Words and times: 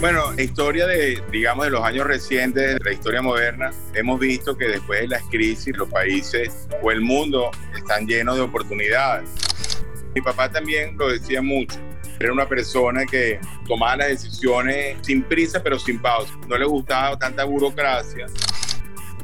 Bueno, 0.00 0.32
historia 0.38 0.86
de, 0.86 1.22
digamos, 1.30 1.66
de 1.66 1.72
los 1.72 1.84
años 1.84 2.06
recientes, 2.06 2.78
de 2.78 2.80
la 2.82 2.90
historia 2.90 3.20
moderna, 3.20 3.70
hemos 3.92 4.18
visto 4.18 4.56
que 4.56 4.66
después 4.66 5.02
de 5.02 5.08
las 5.08 5.22
crisis 5.24 5.76
los 5.76 5.90
países 5.90 6.66
o 6.82 6.90
el 6.90 7.02
mundo 7.02 7.50
están 7.76 8.06
llenos 8.06 8.36
de 8.36 8.40
oportunidades. 8.40 9.28
Mi 10.14 10.22
papá 10.22 10.50
también 10.50 10.96
lo 10.96 11.10
decía 11.10 11.42
mucho. 11.42 11.76
Era 12.18 12.32
una 12.32 12.48
persona 12.48 13.04
que 13.04 13.38
tomaba 13.66 13.96
las 13.96 14.08
decisiones 14.08 14.96
sin 15.02 15.22
prisa 15.22 15.62
pero 15.62 15.78
sin 15.78 16.00
pausa. 16.00 16.32
No 16.48 16.56
le 16.56 16.64
gustaba 16.64 17.18
tanta 17.18 17.44
burocracia 17.44 18.26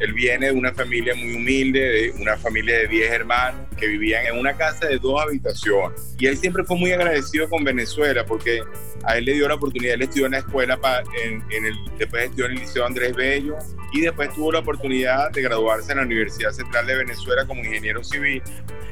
él 0.00 0.12
viene 0.12 0.46
de 0.46 0.52
una 0.52 0.72
familia 0.72 1.14
muy 1.14 1.34
humilde, 1.34 1.80
de 1.80 2.10
una 2.20 2.36
familia 2.36 2.78
de 2.78 2.88
10 2.88 3.12
hermanos 3.12 3.66
que 3.76 3.86
vivían 3.86 4.26
en 4.26 4.38
una 4.38 4.56
casa 4.56 4.86
de 4.86 4.98
dos 4.98 5.20
habitaciones. 5.20 6.14
Y 6.18 6.26
él 6.26 6.36
siempre 6.36 6.64
fue 6.64 6.76
muy 6.76 6.92
agradecido 6.92 7.48
con 7.48 7.64
Venezuela 7.64 8.24
porque 8.24 8.62
a 9.04 9.18
él 9.18 9.24
le 9.24 9.34
dio 9.34 9.48
la 9.48 9.54
oportunidad, 9.54 9.94
él 9.94 10.02
estudió 10.02 10.26
en 10.26 10.32
la 10.32 10.38
escuela, 10.38 10.78
en, 11.22 11.64
el, 11.64 11.74
después 11.98 12.24
estudió 12.24 12.46
en 12.46 12.52
el 12.52 12.58
Liceo 12.58 12.86
Andrés 12.86 13.14
Bello 13.14 13.56
y 13.92 14.00
después 14.00 14.32
tuvo 14.34 14.52
la 14.52 14.60
oportunidad 14.60 15.30
de 15.30 15.42
graduarse 15.42 15.92
en 15.92 15.98
la 15.98 16.04
Universidad 16.04 16.50
Central 16.50 16.86
de 16.86 16.96
Venezuela 16.96 17.46
como 17.46 17.64
ingeniero 17.64 18.02
civil. 18.02 18.42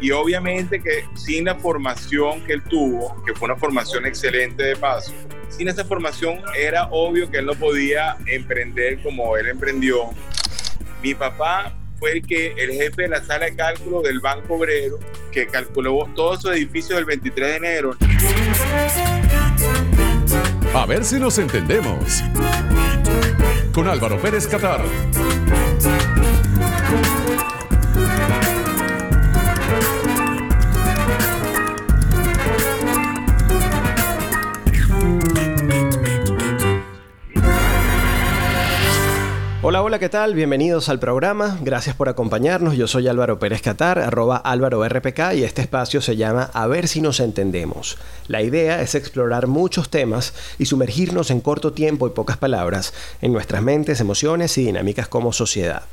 Y 0.00 0.10
obviamente 0.10 0.80
que 0.80 1.04
sin 1.14 1.46
la 1.46 1.54
formación 1.54 2.44
que 2.44 2.54
él 2.54 2.62
tuvo, 2.64 3.22
que 3.24 3.34
fue 3.34 3.46
una 3.46 3.56
formación 3.56 4.06
excelente 4.06 4.62
de 4.62 4.76
paso, 4.76 5.12
sin 5.48 5.68
esa 5.68 5.84
formación 5.84 6.40
era 6.56 6.88
obvio 6.90 7.30
que 7.30 7.38
él 7.38 7.46
no 7.46 7.54
podía 7.54 8.16
emprender 8.26 9.00
como 9.02 9.36
él 9.36 9.46
emprendió 9.48 10.10
mi 11.04 11.14
papá 11.14 11.70
fue 11.98 12.12
el 12.12 12.26
que 12.26 12.54
el 12.56 12.70
jefe 12.70 13.02
de 13.02 13.08
la 13.08 13.22
sala 13.22 13.44
de 13.44 13.54
cálculo 13.54 14.00
del 14.00 14.20
Banco 14.20 14.54
Obrero, 14.54 14.98
que 15.30 15.46
calculó 15.46 16.08
todos 16.16 16.38
esos 16.38 16.56
edificios 16.56 16.96
del 16.96 17.04
23 17.04 17.50
de 17.50 17.56
enero. 17.56 17.96
A 20.74 20.86
ver 20.86 21.04
si 21.04 21.20
nos 21.20 21.36
entendemos. 21.36 22.22
Con 23.74 23.86
Álvaro 23.86 24.18
Pérez 24.18 24.46
Catar. 24.46 24.80
Hola, 39.66 39.82
hola, 39.82 39.98
¿qué 39.98 40.10
tal? 40.10 40.34
Bienvenidos 40.34 40.90
al 40.90 40.98
programa. 40.98 41.56
Gracias 41.62 41.96
por 41.96 42.10
acompañarnos. 42.10 42.76
Yo 42.76 42.86
soy 42.86 43.08
Álvaro 43.08 43.38
Pérez 43.38 43.62
Catar, 43.62 43.98
arroba 43.98 44.36
Álvaro 44.36 44.86
RPK 44.86 45.32
y 45.36 45.42
este 45.42 45.62
espacio 45.62 46.02
se 46.02 46.16
llama 46.16 46.50
A 46.52 46.66
ver 46.66 46.86
si 46.86 47.00
nos 47.00 47.18
entendemos. 47.18 47.96
La 48.28 48.42
idea 48.42 48.82
es 48.82 48.94
explorar 48.94 49.46
muchos 49.46 49.88
temas 49.88 50.34
y 50.58 50.66
sumergirnos 50.66 51.30
en 51.30 51.40
corto 51.40 51.72
tiempo 51.72 52.06
y 52.06 52.10
pocas 52.10 52.36
palabras 52.36 52.92
en 53.22 53.32
nuestras 53.32 53.62
mentes, 53.62 54.00
emociones 54.00 54.58
y 54.58 54.66
dinámicas 54.66 55.08
como 55.08 55.32
sociedad. 55.32 55.84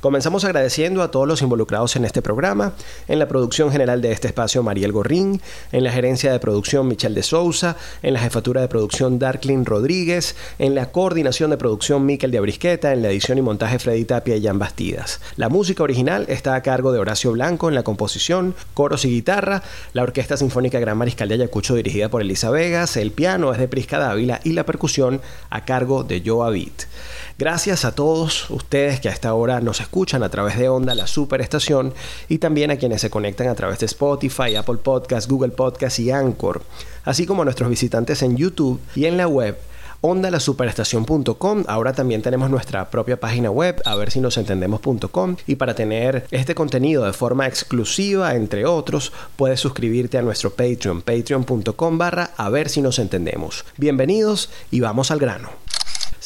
Comenzamos 0.00 0.44
agradeciendo 0.44 1.02
a 1.02 1.10
todos 1.10 1.26
los 1.26 1.42
involucrados 1.42 1.96
en 1.96 2.04
este 2.04 2.22
programa, 2.22 2.72
en 3.08 3.18
la 3.18 3.26
producción 3.26 3.72
general 3.72 4.00
de 4.00 4.12
este 4.12 4.28
espacio 4.28 4.62
Mariel 4.62 4.92
Gorrín, 4.92 5.40
en 5.72 5.82
la 5.82 5.90
gerencia 5.90 6.30
de 6.30 6.38
producción 6.38 6.86
Michelle 6.86 7.16
de 7.16 7.24
Sousa, 7.24 7.76
en 8.02 8.14
la 8.14 8.20
jefatura 8.20 8.60
de 8.60 8.68
producción 8.68 9.18
Darklin 9.18 9.64
Rodríguez, 9.64 10.36
en 10.60 10.76
la 10.76 10.92
coordinación 10.92 11.50
de 11.50 11.56
producción 11.56 12.06
Miquel 12.06 12.30
de 12.30 12.38
Abrisqueta, 12.38 12.92
en 12.92 13.02
la 13.02 13.10
edición 13.10 13.38
y 13.38 13.42
montaje 13.42 13.80
Freddy 13.80 14.04
Tapia 14.04 14.36
y 14.36 14.44
Jan 14.44 14.60
Bastidas. 14.60 15.20
La 15.34 15.48
música 15.48 15.82
original 15.82 16.26
está 16.28 16.54
a 16.54 16.62
cargo 16.62 16.92
de 16.92 17.00
Horacio 17.00 17.32
Blanco 17.32 17.68
en 17.68 17.74
la 17.74 17.82
composición, 17.82 18.54
coros 18.74 19.04
y 19.04 19.10
guitarra, 19.10 19.64
la 19.94 20.04
Orquesta 20.04 20.36
Sinfónica 20.36 20.78
Gran 20.78 20.96
Mariscal 20.96 21.28
de 21.28 21.34
Ayacucho 21.34 21.74
dirigida 21.74 22.08
por 22.08 22.22
Elisa 22.22 22.50
Vegas, 22.50 22.96
el 22.96 23.10
piano 23.10 23.52
es 23.52 23.58
de 23.58 23.66
Prisca 23.66 23.98
Dávila 23.98 24.40
y 24.44 24.52
la 24.52 24.64
percusión 24.64 25.20
a 25.50 25.64
cargo 25.64 26.04
de 26.04 26.22
Joe 26.24 26.46
Avid. 26.46 26.70
Gracias 27.38 27.84
a 27.84 27.92
todos 27.92 28.50
ustedes 28.50 28.98
que 28.98 29.08
a 29.08 29.12
esta 29.12 29.32
hora 29.32 29.60
nos 29.60 29.80
escuchan 29.80 30.24
a 30.24 30.28
través 30.28 30.58
de 30.58 30.68
Onda, 30.68 30.96
la 30.96 31.06
superestación, 31.06 31.94
y 32.28 32.38
también 32.38 32.72
a 32.72 32.76
quienes 32.78 33.00
se 33.00 33.10
conectan 33.10 33.46
a 33.46 33.54
través 33.54 33.78
de 33.78 33.86
Spotify, 33.86 34.56
Apple 34.56 34.78
Podcasts, 34.78 35.30
Google 35.30 35.52
Podcasts 35.52 36.00
y 36.00 36.10
Anchor, 36.10 36.62
así 37.04 37.26
como 37.26 37.42
a 37.42 37.44
nuestros 37.44 37.70
visitantes 37.70 38.22
en 38.22 38.36
YouTube 38.36 38.80
y 38.96 39.04
en 39.04 39.16
la 39.16 39.28
web 39.28 39.56
ondalasuperestación.com. 40.00 41.64
Ahora 41.68 41.92
también 41.92 42.22
tenemos 42.22 42.50
nuestra 42.50 42.90
propia 42.90 43.20
página 43.20 43.52
web, 43.52 43.80
a 43.84 43.94
ver 43.94 44.10
si 44.10 44.20
nos 44.20 44.36
entendemos.com. 44.36 45.36
Y 45.46 45.54
para 45.54 45.76
tener 45.76 46.26
este 46.32 46.56
contenido 46.56 47.04
de 47.04 47.12
forma 47.12 47.46
exclusiva, 47.46 48.34
entre 48.34 48.66
otros, 48.66 49.12
puedes 49.36 49.60
suscribirte 49.60 50.18
a 50.18 50.22
nuestro 50.22 50.50
Patreon, 50.50 51.02
patreon.com 51.02 51.98
barra 51.98 52.30
a 52.36 52.50
ver 52.50 52.68
si 52.68 52.82
nos 52.82 52.98
entendemos. 52.98 53.64
Bienvenidos 53.76 54.50
y 54.72 54.80
vamos 54.80 55.12
al 55.12 55.20
grano. 55.20 55.67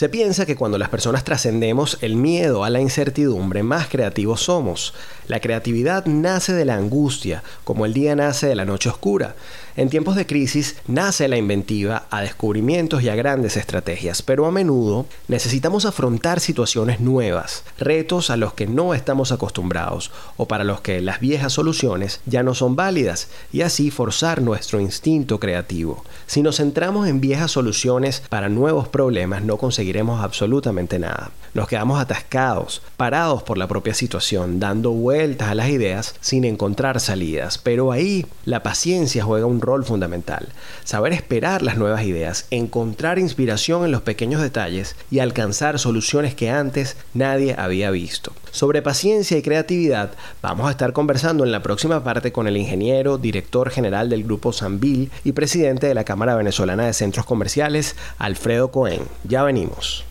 Se 0.02 0.08
piensa 0.08 0.46
que 0.46 0.56
cuando 0.56 0.78
las 0.78 0.88
personas 0.88 1.22
trascendemos 1.22 1.98
el 2.00 2.16
miedo 2.16 2.64
a 2.64 2.70
la 2.70 2.80
incertidumbre, 2.80 3.62
más 3.62 3.86
creativos 3.86 4.40
somos. 4.40 4.94
La 5.28 5.38
creatividad 5.38 6.06
nace 6.06 6.52
de 6.54 6.64
la 6.64 6.74
angustia, 6.74 7.44
como 7.62 7.86
el 7.86 7.94
día 7.94 8.16
nace 8.16 8.48
de 8.48 8.56
la 8.56 8.64
noche 8.64 8.88
oscura. 8.88 9.36
En 9.74 9.88
tiempos 9.88 10.16
de 10.16 10.26
crisis 10.26 10.76
nace 10.86 11.28
la 11.28 11.38
inventiva 11.38 12.04
a 12.10 12.20
descubrimientos 12.20 13.02
y 13.02 13.08
a 13.08 13.14
grandes 13.14 13.56
estrategias, 13.56 14.20
pero 14.20 14.44
a 14.44 14.50
menudo 14.50 15.06
necesitamos 15.28 15.86
afrontar 15.86 16.40
situaciones 16.40 17.00
nuevas, 17.00 17.64
retos 17.78 18.28
a 18.28 18.36
los 18.36 18.52
que 18.52 18.66
no 18.66 18.92
estamos 18.92 19.32
acostumbrados 19.32 20.10
o 20.36 20.46
para 20.46 20.64
los 20.64 20.82
que 20.82 21.00
las 21.00 21.20
viejas 21.20 21.54
soluciones 21.54 22.20
ya 22.26 22.42
no 22.42 22.54
son 22.54 22.76
válidas 22.76 23.28
y 23.50 23.62
así 23.62 23.90
forzar 23.90 24.42
nuestro 24.42 24.78
instinto 24.78 25.40
creativo. 25.40 26.04
Si 26.26 26.42
nos 26.42 26.56
centramos 26.58 27.08
en 27.08 27.22
viejas 27.22 27.52
soluciones 27.52 28.22
para 28.28 28.50
nuevos 28.50 28.88
problemas 28.88 29.42
no 29.42 29.56
conseguiremos 29.56 30.22
absolutamente 30.22 30.98
nada. 30.98 31.30
Nos 31.54 31.68
quedamos 31.68 31.98
atascados, 31.98 32.82
parados 32.98 33.42
por 33.42 33.56
la 33.56 33.68
propia 33.68 33.94
situación, 33.94 34.60
dando 34.60 34.90
vueltas 34.90 35.48
a 35.48 35.54
las 35.54 35.70
ideas 35.70 36.14
sin 36.20 36.44
encontrar 36.44 37.00
salidas, 37.00 37.56
pero 37.56 37.90
ahí 37.90 38.26
la 38.44 38.62
paciencia 38.62 39.24
juega 39.24 39.46
un 39.46 39.61
rol 39.62 39.84
fundamental. 39.84 40.48
Saber 40.84 41.12
esperar 41.12 41.62
las 41.62 41.78
nuevas 41.78 42.04
ideas, 42.04 42.46
encontrar 42.50 43.18
inspiración 43.18 43.84
en 43.84 43.92
los 43.92 44.02
pequeños 44.02 44.42
detalles 44.42 44.96
y 45.10 45.20
alcanzar 45.20 45.78
soluciones 45.78 46.34
que 46.34 46.50
antes 46.50 46.96
nadie 47.14 47.54
había 47.56 47.90
visto. 47.90 48.32
Sobre 48.50 48.82
paciencia 48.82 49.38
y 49.38 49.42
creatividad 49.42 50.10
vamos 50.42 50.68
a 50.68 50.72
estar 50.72 50.92
conversando 50.92 51.44
en 51.44 51.52
la 51.52 51.62
próxima 51.62 52.04
parte 52.04 52.32
con 52.32 52.46
el 52.46 52.58
ingeniero, 52.58 53.16
director 53.16 53.70
general 53.70 54.10
del 54.10 54.24
grupo 54.24 54.52
Sanvil 54.52 55.10
y 55.24 55.32
presidente 55.32 55.86
de 55.86 55.94
la 55.94 56.04
Cámara 56.04 56.36
Venezolana 56.36 56.84
de 56.84 56.92
Centros 56.92 57.24
Comerciales, 57.24 57.96
Alfredo 58.18 58.70
Cohen. 58.70 59.02
Ya 59.24 59.42
venimos. 59.42 60.04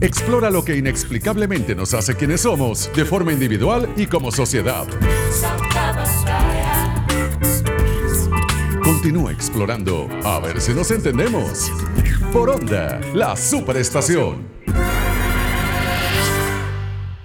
Explora 0.00 0.48
lo 0.48 0.64
que 0.64 0.76
inexplicablemente 0.76 1.74
nos 1.74 1.92
hace 1.92 2.14
quienes 2.14 2.40
somos, 2.42 2.90
de 2.96 3.04
forma 3.04 3.32
individual 3.32 3.92
y 3.96 4.06
como 4.06 4.32
sociedad. 4.32 4.86
Continúa 9.02 9.32
explorando 9.32 10.08
a 10.26 10.40
ver 10.40 10.60
si 10.60 10.74
nos 10.74 10.90
entendemos. 10.90 11.72
Por 12.34 12.50
Onda, 12.50 13.00
la 13.14 13.34
superestación. 13.34 14.46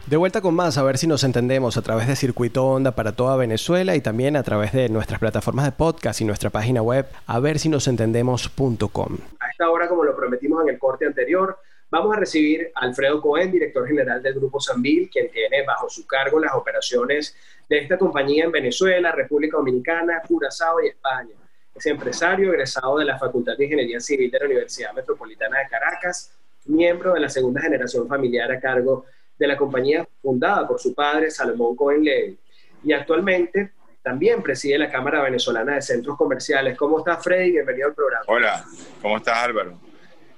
De 0.06 0.16
vuelta 0.16 0.40
con 0.40 0.56
más, 0.56 0.78
a 0.78 0.84
ver 0.84 0.97
si 0.97 1.06
nos 1.06 1.25
entendemos 1.25 1.75
a 1.75 1.81
través 1.81 2.08
de 2.08 2.16
Circuito 2.16 2.66
Onda 2.66 2.96
para 2.96 3.12
toda 3.12 3.35
Venezuela 3.35 3.94
y 3.97 4.00
también 4.00 4.38
a 4.38 4.44
través 4.44 4.72
de 4.72 4.88
nuestras 4.88 5.19
plataformas 5.19 5.66
de 5.66 5.74
podcast 5.74 6.22
y 6.22 6.24
nuestra 6.24 6.50
página 6.50 6.81
web, 6.81 7.08
a 7.28 7.40
ver 7.41 7.59
si 7.59 7.68
nos 7.68 7.90
entendemos.com. 7.90 9.18
A 9.41 9.50
esta 9.50 9.69
hora, 9.69 9.90
como 9.90 10.06
lo 10.06 10.16
prometimos 10.16 10.64
en 10.64 10.69
el 10.69 10.80
corte 10.80 11.06
anterior, 11.06 11.59
vamos 11.91 12.16
a 12.16 12.19
recibir 12.22 12.72
a 12.74 12.85
Alfredo 12.85 13.19
Cohen, 13.19 13.52
director 13.52 13.85
general 13.85 14.24
del 14.24 14.35
Grupo 14.35 14.62
Sanvil, 14.62 15.09
quien 15.12 15.30
tiene 15.30 15.66
bajo 15.66 15.90
su 15.90 16.08
cargo 16.08 16.40
las 16.40 16.53
operaciones 16.56 17.35
de 17.68 17.80
esta 17.80 17.97
compañía 17.97 18.46
en 18.46 18.53
Venezuela, 18.53 19.12
República 19.12 19.58
Dominicana, 19.58 20.22
Curazao 20.25 20.81
y 20.81 20.88
España. 20.88 21.35
Es 21.75 21.86
empresario 21.88 22.53
egresado 22.53 22.97
de 22.97 23.06
la 23.06 23.19
Facultad 23.19 23.58
de 23.58 23.66
Ingeniería 23.66 24.00
Civil 24.00 24.31
de 24.31 24.40
la 24.40 24.46
Universidad 24.46 24.94
Metropolitana 24.94 25.59
de 25.59 25.67
Caracas, 25.67 26.34
miembro 26.67 27.14
de 27.14 27.20
la 27.20 27.28
segunda 27.28 27.61
generación 27.61 28.08
familiar 28.08 28.50
a 28.50 28.61
cargo 28.61 29.05
de 29.38 29.46
la 29.46 29.58
compañía 29.58 30.08
fundada 30.22 30.66
por 30.66 30.79
su 30.79 30.96
padre, 30.96 31.29
Salomón 31.29 31.76
Cohen 31.76 32.02
Levy. 32.02 32.40
Y 32.82 32.94
actualmente 32.94 33.73
también 34.02 34.41
preside 34.41 34.78
la 34.78 34.90
Cámara 34.90 35.22
Venezolana 35.22 35.76
de 35.76 35.82
Centros 35.82 36.17
Comerciales. 36.17 36.78
¿Cómo 36.78 37.00
estás, 37.00 37.22
Freddy? 37.22 37.52
Bienvenido 37.52 37.90
al 37.90 37.94
programa. 37.94 38.23
Hola, 38.28 38.66
¿cómo 39.02 39.17
estás, 39.17 39.38
Álvaro? 39.44 39.78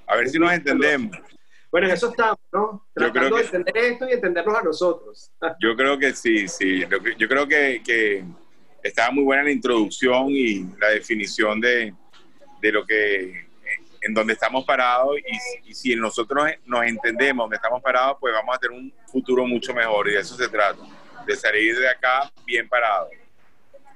A 0.07 0.15
ver 0.15 0.29
si 0.29 0.39
nos 0.39 0.51
entendemos. 0.51 1.15
Bueno, 1.69 1.85
en 1.85 1.93
eso 1.93 2.09
estamos, 2.09 2.39
¿no? 2.51 2.87
Tratando 2.93 3.35
de 3.35 3.43
entender 3.43 3.77
esto 3.77 4.09
y 4.09 4.13
entendernos 4.13 4.57
a 4.57 4.63
nosotros. 4.63 5.31
Yo 5.59 5.75
creo 5.75 5.99
que 5.99 6.13
sí, 6.13 6.47
sí. 6.47 6.83
Yo 7.19 7.27
creo 7.27 7.47
que, 7.47 7.81
que 7.85 8.25
estaba 8.83 9.11
muy 9.11 9.23
buena 9.23 9.43
la 9.43 9.51
introducción 9.51 10.27
y 10.29 10.65
la 10.79 10.89
definición 10.89 11.59
de, 11.59 11.93
de 12.61 12.71
lo 12.71 12.85
que 12.85 13.47
en 14.01 14.13
donde 14.13 14.33
estamos 14.33 14.65
parados 14.65 15.17
y, 15.65 15.73
si 15.73 15.95
nosotros 15.95 16.47
nos 16.65 16.85
entendemos 16.85 17.43
donde 17.43 17.57
estamos 17.57 17.81
parados, 17.81 18.17
pues 18.19 18.33
vamos 18.33 18.55
a 18.55 18.59
tener 18.59 18.77
un 18.77 18.91
futuro 19.05 19.45
mucho 19.45 19.73
mejor 19.73 20.07
y 20.07 20.13
de 20.13 20.19
eso 20.19 20.35
se 20.35 20.47
trata, 20.47 20.81
de 21.25 21.35
salir 21.35 21.77
de 21.77 21.89
acá 21.89 22.31
bien 22.45 22.67
parados, 22.67 23.09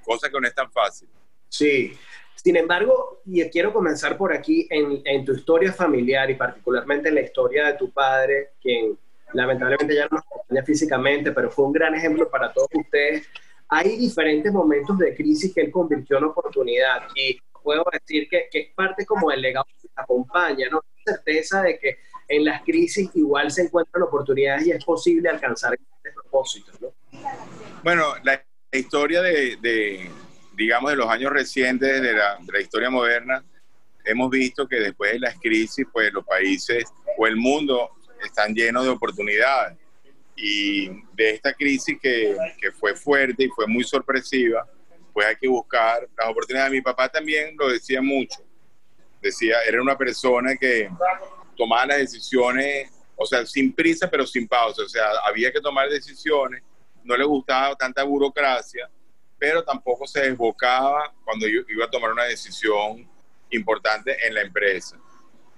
cosa 0.03 0.29
que 0.29 0.39
no 0.39 0.47
es 0.47 0.53
tan 0.53 0.71
fácil. 0.71 1.07
Sí, 1.49 1.97
Sin 2.35 2.55
embargo, 2.57 3.21
y 3.25 3.43
quiero 3.49 3.73
comenzar 3.73 4.17
por 4.17 4.33
aquí, 4.33 4.67
en, 4.69 5.01
en, 5.05 5.25
tu 5.25 5.33
historia 5.33 5.71
familiar 5.71 6.29
y 6.29 6.35
particularmente 6.35 7.09
en 7.09 7.15
la 7.15 7.21
historia 7.21 7.67
de 7.67 7.73
tu 7.73 7.91
padre, 7.91 8.51
quien 8.61 8.97
lamentablemente 9.33 9.95
ya 9.95 10.03
no 10.03 10.17
nos 10.17 10.25
acompaña 10.25 10.63
físicamente, 10.63 11.31
pero 11.31 11.49
fue 11.49 11.65
un 11.65 11.73
gran 11.73 11.95
ejemplo 11.95 12.29
para 12.29 12.51
todos 12.51 12.69
ustedes. 12.73 13.27
Hay 13.73 13.95
diferentes 13.95 14.51
momentos 14.51 14.97
de 14.97 15.15
crisis 15.15 15.53
que 15.53 15.61
él 15.61 15.71
convirtió 15.71 16.17
en 16.17 16.25
oportunidad 16.25 17.07
y 17.15 17.39
puedo 17.63 17.85
decir 17.89 18.27
que, 18.29 18.49
es 18.51 18.73
parte 18.75 19.05
como 19.05 19.29
del 19.29 19.41
legado 19.41 19.65
que 19.81 19.87
acompaña, 19.95 20.67
¿no? 20.69 20.83
certeza 21.05 21.61
de 21.61 21.79
que 21.79 21.97
en 22.27 22.43
las 22.45 22.63
crisis 22.63 23.09
igual 23.13 23.49
se 23.49 23.63
encuentran 23.63 24.03
oportunidades 24.03 24.67
y 24.67 24.71
es 24.71 24.83
posible 24.83 25.29
alcanzar 25.29 25.73
este 25.73 26.11
propósito, 26.11 26.71
¿no? 26.81 26.93
Bueno, 27.81 28.13
la 28.23 28.43
historia 28.73 29.21
de, 29.21 29.57
de 29.61 30.11
digamos, 30.53 30.91
de 30.91 30.97
los 30.97 31.07
años 31.07 31.31
recientes 31.31 32.01
de 32.01 32.13
la, 32.13 32.37
de 32.41 32.51
la, 32.51 32.59
historia 32.59 32.89
moderna, 32.89 33.41
hemos 34.03 34.29
visto 34.29 34.67
que 34.67 34.81
después 34.81 35.13
de 35.13 35.19
las 35.19 35.39
crisis, 35.39 35.85
pues 35.93 36.11
los 36.11 36.25
países 36.25 36.85
o 37.17 37.25
el 37.25 37.37
mundo 37.37 37.89
están 38.23 38.53
llenos 38.53 38.83
de 38.83 38.89
oportunidades. 38.89 39.80
Y 40.43 40.89
de 41.13 41.29
esta 41.29 41.53
crisis 41.53 41.99
que, 42.01 42.35
que 42.59 42.71
fue 42.71 42.95
fuerte 42.95 43.43
y 43.43 43.49
fue 43.49 43.67
muy 43.67 43.83
sorpresiva, 43.83 44.67
pues 45.13 45.27
hay 45.27 45.35
que 45.35 45.47
buscar 45.47 46.09
las 46.17 46.29
oportunidades. 46.29 46.71
Mi 46.71 46.81
papá 46.81 47.07
también 47.09 47.55
lo 47.55 47.69
decía 47.69 48.01
mucho. 48.01 48.41
Decía, 49.21 49.57
era 49.67 49.79
una 49.79 49.95
persona 49.95 50.55
que 50.55 50.89
tomaba 51.55 51.85
las 51.85 51.99
decisiones, 51.99 52.89
o 53.15 53.23
sea, 53.23 53.45
sin 53.45 53.71
prisa, 53.71 54.09
pero 54.09 54.25
sin 54.25 54.47
pausa. 54.47 54.81
O 54.81 54.89
sea, 54.89 55.05
había 55.27 55.51
que 55.51 55.61
tomar 55.61 55.87
decisiones. 55.89 56.63
No 57.03 57.15
le 57.15 57.23
gustaba 57.23 57.75
tanta 57.75 58.01
burocracia, 58.01 58.89
pero 59.37 59.63
tampoco 59.63 60.07
se 60.07 60.21
desbocaba 60.21 61.13
cuando 61.23 61.47
yo 61.47 61.61
iba 61.69 61.85
a 61.85 61.89
tomar 61.89 62.13
una 62.13 62.23
decisión 62.23 63.07
importante 63.51 64.17
en 64.25 64.33
la 64.33 64.41
empresa. 64.41 64.97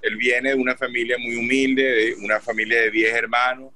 Él 0.02 0.18
viene 0.18 0.50
de 0.50 0.56
una 0.56 0.76
familia 0.76 1.18
muy 1.18 1.38
humilde, 1.38 1.84
de 1.84 2.16
una 2.16 2.42
familia 2.42 2.82
de 2.82 2.92
10 2.92 3.16
hermanos 3.16 3.72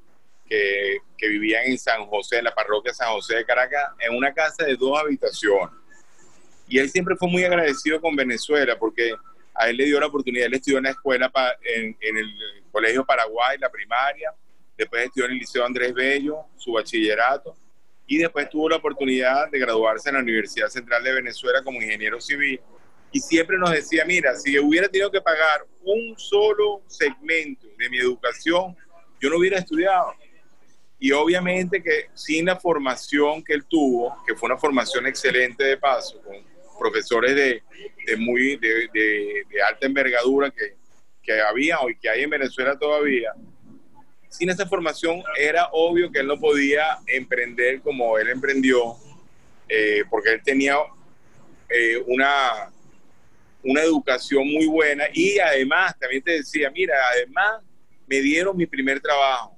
que, 0.48 0.98
que, 1.18 1.28
vivían 1.28 1.66
en 1.66 1.78
San 1.78 2.06
José, 2.06 2.38
en 2.38 2.46
la 2.46 2.56
parroquia 2.56 2.94
San 2.94 3.10
José 3.10 3.38
de 3.38 3.46
Caracas, 3.46 3.92
en 4.00 4.16
una 4.16 4.34
casa 4.34 4.66
de 4.66 4.76
dos 4.76 5.00
habitaciones. 5.00 5.76
Y 6.68 6.80
él 6.80 6.90
siempre 6.90 7.16
fue 7.16 7.30
muy 7.30 7.44
agradecido 7.44 8.02
con 8.02 8.16
Venezuela 8.16 8.78
porque 8.78 9.14
a 9.54 9.70
él 9.70 9.78
le 9.78 9.86
dio 9.86 10.00
la 10.00 10.08
oportunidad, 10.08 10.48
él 10.48 10.54
estudió 10.54 10.78
en 10.78 10.86
la 10.86 10.92
escuela 10.92 11.32
en, 11.64 11.98
en 12.00 12.18
el 12.18 12.34
Colegio 12.72 13.06
Paraguay, 13.06 13.58
la 13.58 13.70
primaria, 13.70 14.32
después 14.78 15.06
estudió 15.06 15.26
en 15.26 15.32
el 15.32 15.38
Liceo 15.40 15.66
Andrés 15.66 15.94
Bello, 15.94 16.46
su 16.58 16.74
bachillerato, 16.74 17.56
y 18.06 18.18
después 18.18 18.50
tuvo 18.50 18.70
la 18.70 18.78
oportunidad 18.78 19.50
de 19.50 19.60
graduarse 19.60 20.10
en 20.10 20.16
la 20.16 20.22
Universidad 20.22 20.68
Central 20.68 21.04
de 21.04 21.14
Venezuela 21.14 21.64
como 21.64 21.82
ingeniero 21.82 22.22
civil 22.22 22.62
y 23.12 23.20
siempre 23.20 23.58
nos 23.58 23.72
decía, 23.72 24.06
mira, 24.06 24.36
si 24.36 24.58
hubiera 24.60 24.88
tenido 24.90 25.10
que 25.10 25.22
pagar 25.22 25.66
un 25.84 26.18
solo 26.18 26.82
segmento 26.88 27.68
de 27.78 27.90
mi 27.90 27.98
educación, 27.98 28.76
yo 29.20 29.30
no 29.30 29.38
hubiera 29.38 29.58
estudiado. 29.58 30.14
Y 31.00 31.12
obviamente 31.12 31.82
que 31.82 32.08
sin 32.14 32.46
la 32.46 32.56
formación 32.56 33.44
que 33.44 33.54
él 33.54 33.66
tuvo, 33.66 34.16
que 34.26 34.36
fue 34.36 34.48
una 34.48 34.58
formación 34.58 35.06
excelente 35.06 35.64
de 35.64 35.78
paso, 35.78 36.22
con 36.22 36.36
profesores 36.80 37.36
de, 37.36 37.64
muy, 38.18 38.58
de, 38.58 39.44
alta 39.68 39.86
envergadura 39.86 40.52
que, 40.52 40.76
que 41.22 41.42
había 41.42 41.80
hoy, 41.80 41.98
que 41.98 42.10
hay 42.10 42.24
en 42.24 42.30
Venezuela 42.30 42.78
todavía, 42.78 43.34
sin 44.30 44.50
esa 44.50 44.68
formación 44.68 45.24
era 45.38 45.70
obvio 45.72 46.12
que 46.12 46.20
él 46.20 46.28
no 46.28 46.40
podía 46.40 47.00
emprender 47.08 47.82
como 47.82 48.18
él 48.18 48.30
emprendió, 48.30 48.96
eh, 49.68 50.04
porque 50.10 50.34
él 50.34 50.42
tenía 50.44 50.78
eh, 51.70 52.04
una, 52.06 52.72
una 53.64 53.82
educación 53.82 54.48
muy 54.48 54.68
buena 54.68 55.06
y 55.14 55.40
además 55.40 55.98
también 56.00 56.22
te 56.24 56.32
decía, 56.34 56.70
mira, 56.70 56.96
además 57.14 57.64
me 58.06 58.22
dieron 58.22 58.56
mi 58.56 58.66
primer 58.66 59.00
trabajo. 59.00 59.57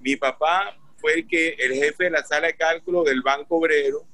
Mi 0.00 0.16
papá 0.16 0.76
fue 0.96 1.14
el 1.14 1.28
que 1.28 1.50
el 1.58 1.74
jefe 1.74 2.04
de 2.04 2.10
la 2.10 2.24
sala 2.24 2.48
de 2.48 2.56
cálculo 2.56 3.04
del 3.04 3.22
Banco 3.22 3.56
Obrero 3.56 4.04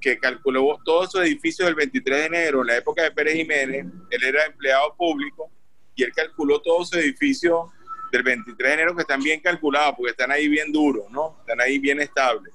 que 0.00 0.18
calculó 0.18 0.78
todos 0.84 1.08
esos 1.08 1.22
edificios 1.22 1.66
del 1.66 1.74
23 1.74 2.18
de 2.18 2.24
enero 2.24 2.60
en 2.62 2.68
la 2.68 2.76
época 2.78 3.02
de 3.02 3.10
Pérez 3.10 3.34
Jiménez, 3.34 3.86
él 4.10 4.24
era 4.24 4.46
empleado 4.46 4.94
público 4.96 5.50
y 5.94 6.02
él 6.02 6.12
calculó 6.14 6.60
todos 6.62 6.88
esos 6.88 7.04
edificios 7.04 7.68
del 8.10 8.22
23 8.22 8.56
de 8.56 8.74
enero 8.74 8.94
que 8.94 9.02
están 9.02 9.22
bien 9.22 9.40
calculados 9.40 9.94
porque 9.96 10.12
están 10.12 10.32
ahí 10.32 10.48
bien 10.48 10.72
duros, 10.72 11.10
¿no? 11.10 11.36
Están 11.40 11.60
ahí 11.60 11.78
bien 11.78 12.00
estables. 12.00 12.54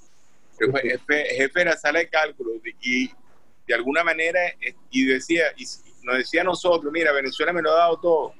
Fue 0.57 0.81
jefe, 0.81 1.25
jefe 1.35 1.59
de 1.59 1.65
la 1.65 1.77
sala 1.77 1.99
de 1.99 2.09
cálculo 2.09 2.51
y 2.81 3.11
de 3.67 3.73
alguna 3.73 4.03
manera 4.03 4.39
y 4.89 5.05
decía 5.05 5.45
y 5.57 5.65
nos 6.03 6.17
decía 6.17 6.41
a 6.41 6.45
nosotros, 6.45 6.91
mira, 6.91 7.11
Venezuela 7.11 7.51
me 7.51 7.61
lo 7.61 7.71
ha 7.71 7.77
dado 7.77 7.99
todo. 7.99 8.33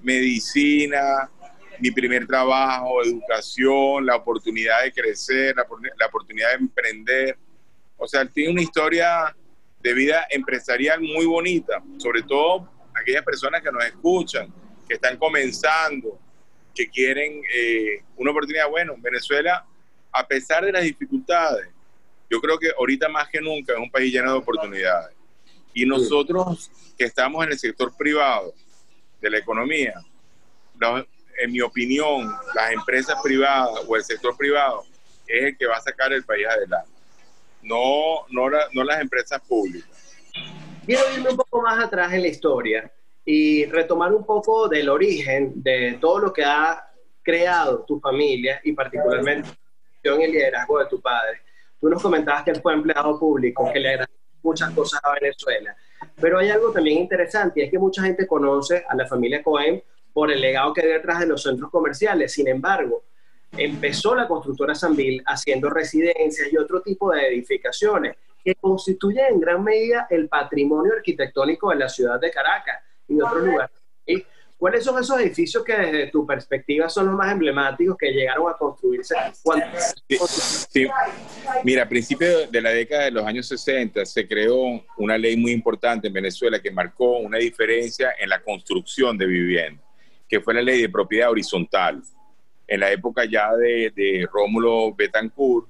Medicina, 0.00 1.30
mi 1.80 1.90
primer 1.90 2.26
trabajo, 2.26 3.02
educación, 3.02 4.06
la 4.06 4.16
oportunidad 4.16 4.82
de 4.82 4.92
crecer, 4.92 5.54
la, 5.56 5.66
la 5.98 6.06
oportunidad 6.06 6.50
de 6.50 6.56
emprender. 6.56 7.38
O 7.96 8.06
sea, 8.06 8.22
él 8.22 8.30
tiene 8.32 8.52
una 8.52 8.62
historia 8.62 9.34
de 9.80 9.94
vida 9.94 10.26
empresarial 10.30 11.00
muy 11.00 11.26
bonita, 11.26 11.82
sobre 11.98 12.22
todo 12.22 12.68
aquellas 12.94 13.24
personas 13.24 13.62
que 13.62 13.70
nos 13.70 13.84
escuchan, 13.84 14.52
que 14.88 14.94
están 14.94 15.16
comenzando, 15.16 16.18
que 16.74 16.88
quieren 16.88 17.42
eh, 17.54 18.02
una 18.16 18.30
oportunidad. 18.30 18.68
Bueno, 18.68 18.94
Venezuela, 18.98 19.64
a 20.12 20.26
pesar 20.26 20.64
de 20.64 20.72
las 20.72 20.82
dificultades, 20.82 21.68
yo 22.30 22.40
creo 22.40 22.58
que 22.58 22.70
ahorita 22.76 23.08
más 23.08 23.28
que 23.28 23.40
nunca 23.40 23.72
es 23.72 23.78
un 23.78 23.90
país 23.90 24.12
lleno 24.12 24.32
de 24.32 24.38
oportunidades. 24.38 25.16
Y 25.72 25.86
nosotros 25.86 26.70
que 26.96 27.04
estamos 27.04 27.44
en 27.44 27.52
el 27.52 27.58
sector 27.58 27.96
privado 27.96 28.52
de 29.20 29.30
la 29.30 29.38
economía, 29.38 29.94
en 31.38 31.52
mi 31.52 31.60
opinión, 31.60 32.34
las 32.54 32.72
empresas 32.72 33.16
privadas 33.22 33.84
o 33.86 33.96
el 33.96 34.04
sector 34.04 34.36
privado 34.36 34.84
es 35.26 35.44
el 35.44 35.56
que 35.56 35.66
va 35.66 35.76
a 35.76 35.80
sacar 35.80 36.12
el 36.12 36.24
país 36.24 36.46
adelante, 36.46 36.90
no, 37.62 38.26
no, 38.30 38.48
no 38.72 38.84
las 38.84 39.00
empresas 39.00 39.40
públicas. 39.42 40.16
Quiero 40.84 41.02
irme 41.14 41.30
un 41.30 41.36
poco 41.36 41.62
más 41.62 41.84
atrás 41.84 42.12
en 42.12 42.22
la 42.22 42.28
historia 42.28 42.90
y 43.24 43.66
retomar 43.66 44.12
un 44.14 44.24
poco 44.24 44.68
del 44.68 44.88
origen 44.88 45.52
de 45.62 45.98
todo 46.00 46.18
lo 46.18 46.32
que 46.32 46.44
ha 46.44 46.90
creado 47.22 47.84
tu 47.84 48.00
familia 48.00 48.60
y 48.64 48.72
particularmente 48.72 49.50
en 50.02 50.22
el 50.22 50.32
liderazgo 50.32 50.78
de 50.78 50.86
tu 50.86 51.00
padre. 51.00 51.42
Tú 51.80 51.88
nos 51.88 52.02
comentabas 52.02 52.42
que 52.42 52.52
él 52.52 52.62
fue 52.62 52.72
empleado 52.72 53.18
público, 53.18 53.70
que 53.72 53.80
le 53.80 53.90
agradece 53.90 54.18
muchas 54.42 54.70
cosas 54.72 55.00
a 55.04 55.12
Venezuela. 55.12 55.76
Pero 56.20 56.38
hay 56.38 56.50
algo 56.50 56.72
también 56.72 56.98
interesante 56.98 57.60
y 57.60 57.64
es 57.64 57.70
que 57.70 57.78
mucha 57.78 58.02
gente 58.02 58.26
conoce 58.26 58.84
a 58.88 58.96
la 58.96 59.06
familia 59.06 59.42
Cohen 59.42 59.82
por 60.12 60.30
el 60.30 60.40
legado 60.40 60.72
que 60.72 60.82
hay 60.82 60.88
detrás 60.88 61.20
de 61.20 61.26
los 61.26 61.42
centros 61.42 61.70
comerciales. 61.70 62.32
Sin 62.32 62.48
embargo, 62.48 63.04
empezó 63.52 64.14
la 64.14 64.28
constructora 64.28 64.74
Sanvil 64.74 65.22
haciendo 65.26 65.70
residencias 65.70 66.52
y 66.52 66.56
otro 66.56 66.80
tipo 66.82 67.12
de 67.12 67.28
edificaciones 67.28 68.16
que 68.44 68.54
constituyen 68.54 69.26
en 69.34 69.40
gran 69.40 69.62
medida 69.62 70.06
el 70.10 70.28
patrimonio 70.28 70.92
arquitectónico 70.94 71.70
de 71.70 71.76
la 71.76 71.88
ciudad 71.88 72.20
de 72.20 72.30
Caracas 72.30 72.82
y 73.08 73.20
otros 73.20 73.44
lugares. 73.44 73.76
¿Y 74.06 74.24
¿Cuáles 74.58 74.82
son 74.82 75.00
esos 75.00 75.20
edificios 75.20 75.64
que 75.64 75.72
desde 75.72 76.08
tu 76.08 76.26
perspectiva 76.26 76.88
son 76.88 77.06
los 77.06 77.14
más 77.14 77.30
emblemáticos 77.30 77.96
que 77.96 78.10
llegaron 78.10 78.50
a 78.50 78.54
construirse? 78.54 79.14
Sí, 80.08 80.18
sí. 80.68 80.88
Mira, 81.62 81.84
a 81.84 81.88
principios 81.88 82.50
de 82.50 82.60
la 82.60 82.70
década 82.70 83.04
de 83.04 83.12
los 83.12 83.24
años 83.24 83.46
60 83.46 84.04
se 84.04 84.26
creó 84.26 84.84
una 84.96 85.16
ley 85.16 85.36
muy 85.36 85.52
importante 85.52 86.08
en 86.08 86.12
Venezuela 86.12 86.60
que 86.60 86.72
marcó 86.72 87.18
una 87.18 87.38
diferencia 87.38 88.14
en 88.18 88.30
la 88.30 88.42
construcción 88.42 89.16
de 89.16 89.26
vivienda, 89.26 89.80
que 90.28 90.40
fue 90.40 90.54
la 90.54 90.62
ley 90.62 90.82
de 90.82 90.88
propiedad 90.88 91.30
horizontal. 91.30 92.02
En 92.66 92.80
la 92.80 92.92
época 92.92 93.24
ya 93.24 93.54
de, 93.56 94.28
Rómulo 94.30 94.94
Betancourt, 94.94 95.68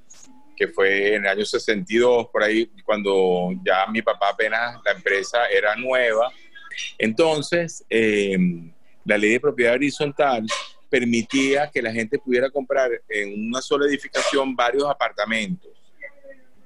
que 0.56 0.68
fue 0.68 1.14
en 1.14 1.24
el 1.24 1.30
año 1.30 1.44
62, 1.44 2.28
por 2.28 2.42
ahí, 2.42 2.70
cuando 2.84 3.50
ya 3.64 3.86
mi 3.86 4.02
papá 4.02 4.30
apenas 4.30 4.80
la 4.84 4.92
empresa 4.92 5.46
era 5.46 5.76
nueva, 5.76 6.32
entonces, 6.96 7.84
eh, 7.88 8.36
la 9.04 9.16
ley 9.16 9.30
de 9.30 9.40
propiedad 9.40 9.74
horizontal 9.74 10.46
permitía 10.88 11.70
que 11.70 11.82
la 11.82 11.92
gente 11.92 12.18
pudiera 12.18 12.50
comprar 12.50 12.90
en 13.08 13.48
una 13.48 13.60
sola 13.60 13.86
edificación 13.86 14.54
varios 14.56 14.84
apartamentos, 14.84 15.70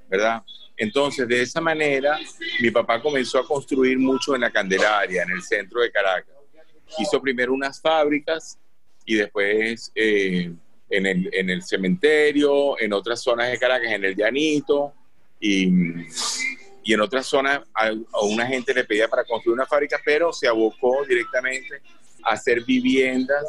¿verdad? 0.08 0.42
Entonces, 0.76 1.28
de 1.28 1.42
esa 1.42 1.60
manera, 1.60 2.18
mi 2.60 2.70
papá 2.70 3.00
comenzó 3.00 3.38
a 3.38 3.46
construir 3.46 3.98
mucho 3.98 4.34
en 4.34 4.40
la 4.42 4.50
Candelaria, 4.50 5.22
en 5.22 5.30
el 5.30 5.42
centro 5.42 5.80
de 5.80 5.90
Caracas. 5.90 6.31
Hizo 6.98 7.20
primero 7.20 7.52
unas 7.52 7.80
fábricas 7.80 8.58
y 9.04 9.14
después 9.16 9.90
eh, 9.94 10.52
en, 10.90 11.06
el, 11.06 11.30
en, 11.32 11.50
el, 11.50 11.62
cementerio, 11.62 12.80
en 12.80 12.92
otras 12.92 13.22
zonas 13.22 13.50
de 13.50 13.58
Caracas, 13.58 13.90
en 13.90 14.04
el 14.04 14.16
Llanito. 14.16 14.92
Y, 15.40 15.68
y 16.84 16.92
en 16.92 17.00
otras 17.00 17.26
zonas 17.26 17.62
a, 17.74 17.88
a 17.88 18.20
una 18.22 18.46
gente 18.46 18.74
le 18.74 18.84
pedía 18.84 19.08
para 19.08 19.24
construir 19.24 19.54
una 19.54 19.66
fábrica, 19.66 20.00
pero 20.04 20.32
se 20.32 20.48
abocó 20.48 21.04
directamente 21.04 21.80
a 22.24 22.32
hacer 22.32 22.64
viviendas 22.64 23.44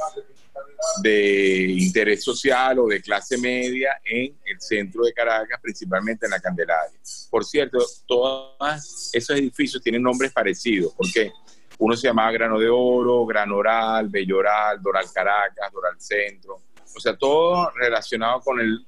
de 1.01 1.75
interés 1.77 2.23
social 2.23 2.79
o 2.79 2.87
de 2.87 3.01
clase 3.01 3.37
media 3.37 3.99
en 4.03 4.35
el 4.45 4.59
centro 4.59 5.03
de 5.03 5.13
Caracas, 5.13 5.59
principalmente 5.61 6.25
en 6.25 6.31
la 6.31 6.39
Candelaria. 6.39 6.99
Por 7.29 7.45
cierto, 7.45 7.79
todos 8.05 9.11
esos 9.13 9.37
edificios 9.37 9.81
tienen 9.81 10.03
nombres 10.03 10.31
parecidos, 10.31 10.93
porque 10.95 11.31
uno 11.79 11.95
se 11.95 12.07
llamaba 12.07 12.31
Grano 12.31 12.59
de 12.59 12.69
Oro, 12.69 13.25
Granoral, 13.25 14.09
Belloral, 14.09 14.81
Doral 14.81 15.05
Caracas, 15.13 15.71
Doral 15.71 15.99
Centro, 15.99 16.61
o 16.95 16.99
sea, 16.99 17.15
todo 17.15 17.71
relacionado 17.71 18.39
con, 18.41 18.59
el, 18.59 18.85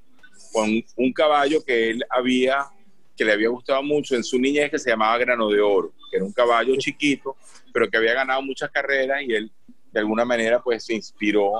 con 0.54 0.70
un 0.98 1.14
caballo 1.14 1.64
que 1.64 1.90
él 1.90 2.06
había, 2.10 2.66
que 3.18 3.26
le 3.26 3.34
había 3.34 3.50
gustado 3.50 3.82
mucho 3.82 4.16
en 4.16 4.24
su 4.24 4.40
niñez, 4.40 4.70
que 4.70 4.80
se 4.80 4.92
llamaba 4.92 5.18
Grano 5.18 5.50
de 5.50 5.62
Oro, 5.62 5.94
que 6.12 6.18
era 6.18 6.26
un 6.26 6.34
caballo 6.34 6.76
chiquito, 6.78 7.36
pero 7.74 7.90
que 7.90 7.98
había 7.98 8.14
ganado 8.14 8.42
muchas 8.42 8.70
carreras 8.72 9.22
y 9.24 9.34
él 9.34 9.52
de 9.92 10.00
alguna 10.00 10.26
manera 10.26 10.62
pues 10.62 10.86
se 10.86 10.94
inspiró 10.94 11.54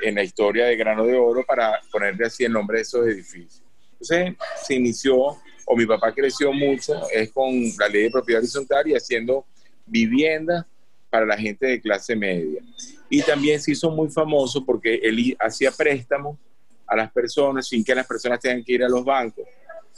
en 0.00 0.14
la 0.14 0.22
historia 0.22 0.66
de 0.66 0.76
Grano 0.76 1.04
de 1.04 1.16
Oro 1.16 1.44
para 1.44 1.80
ponerle 1.90 2.26
así 2.26 2.44
el 2.44 2.52
nombre 2.52 2.78
de 2.78 2.82
esos 2.82 3.06
edificios. 3.06 3.62
Entonces 3.92 4.34
se 4.62 4.74
inició, 4.74 5.16
o 5.66 5.76
mi 5.76 5.86
papá 5.86 6.12
creció 6.12 6.52
mucho, 6.52 6.94
es 7.10 7.32
con 7.32 7.52
la 7.78 7.88
ley 7.88 8.04
de 8.04 8.10
propiedad 8.10 8.40
horizontal 8.40 8.86
y 8.86 8.94
haciendo 8.94 9.46
viviendas 9.86 10.64
para 11.10 11.26
la 11.26 11.36
gente 11.36 11.66
de 11.66 11.80
clase 11.80 12.16
media. 12.16 12.60
Y 13.08 13.22
también 13.22 13.60
se 13.60 13.72
hizo 13.72 13.90
muy 13.90 14.08
famoso 14.10 14.64
porque 14.64 14.96
él 14.96 15.36
hacía 15.38 15.70
préstamos 15.70 16.38
a 16.86 16.96
las 16.96 17.12
personas 17.12 17.68
sin 17.68 17.84
que 17.84 17.94
las 17.94 18.06
personas 18.06 18.40
tengan 18.40 18.64
que 18.64 18.72
ir 18.72 18.84
a 18.84 18.88
los 18.88 19.04
bancos. 19.04 19.46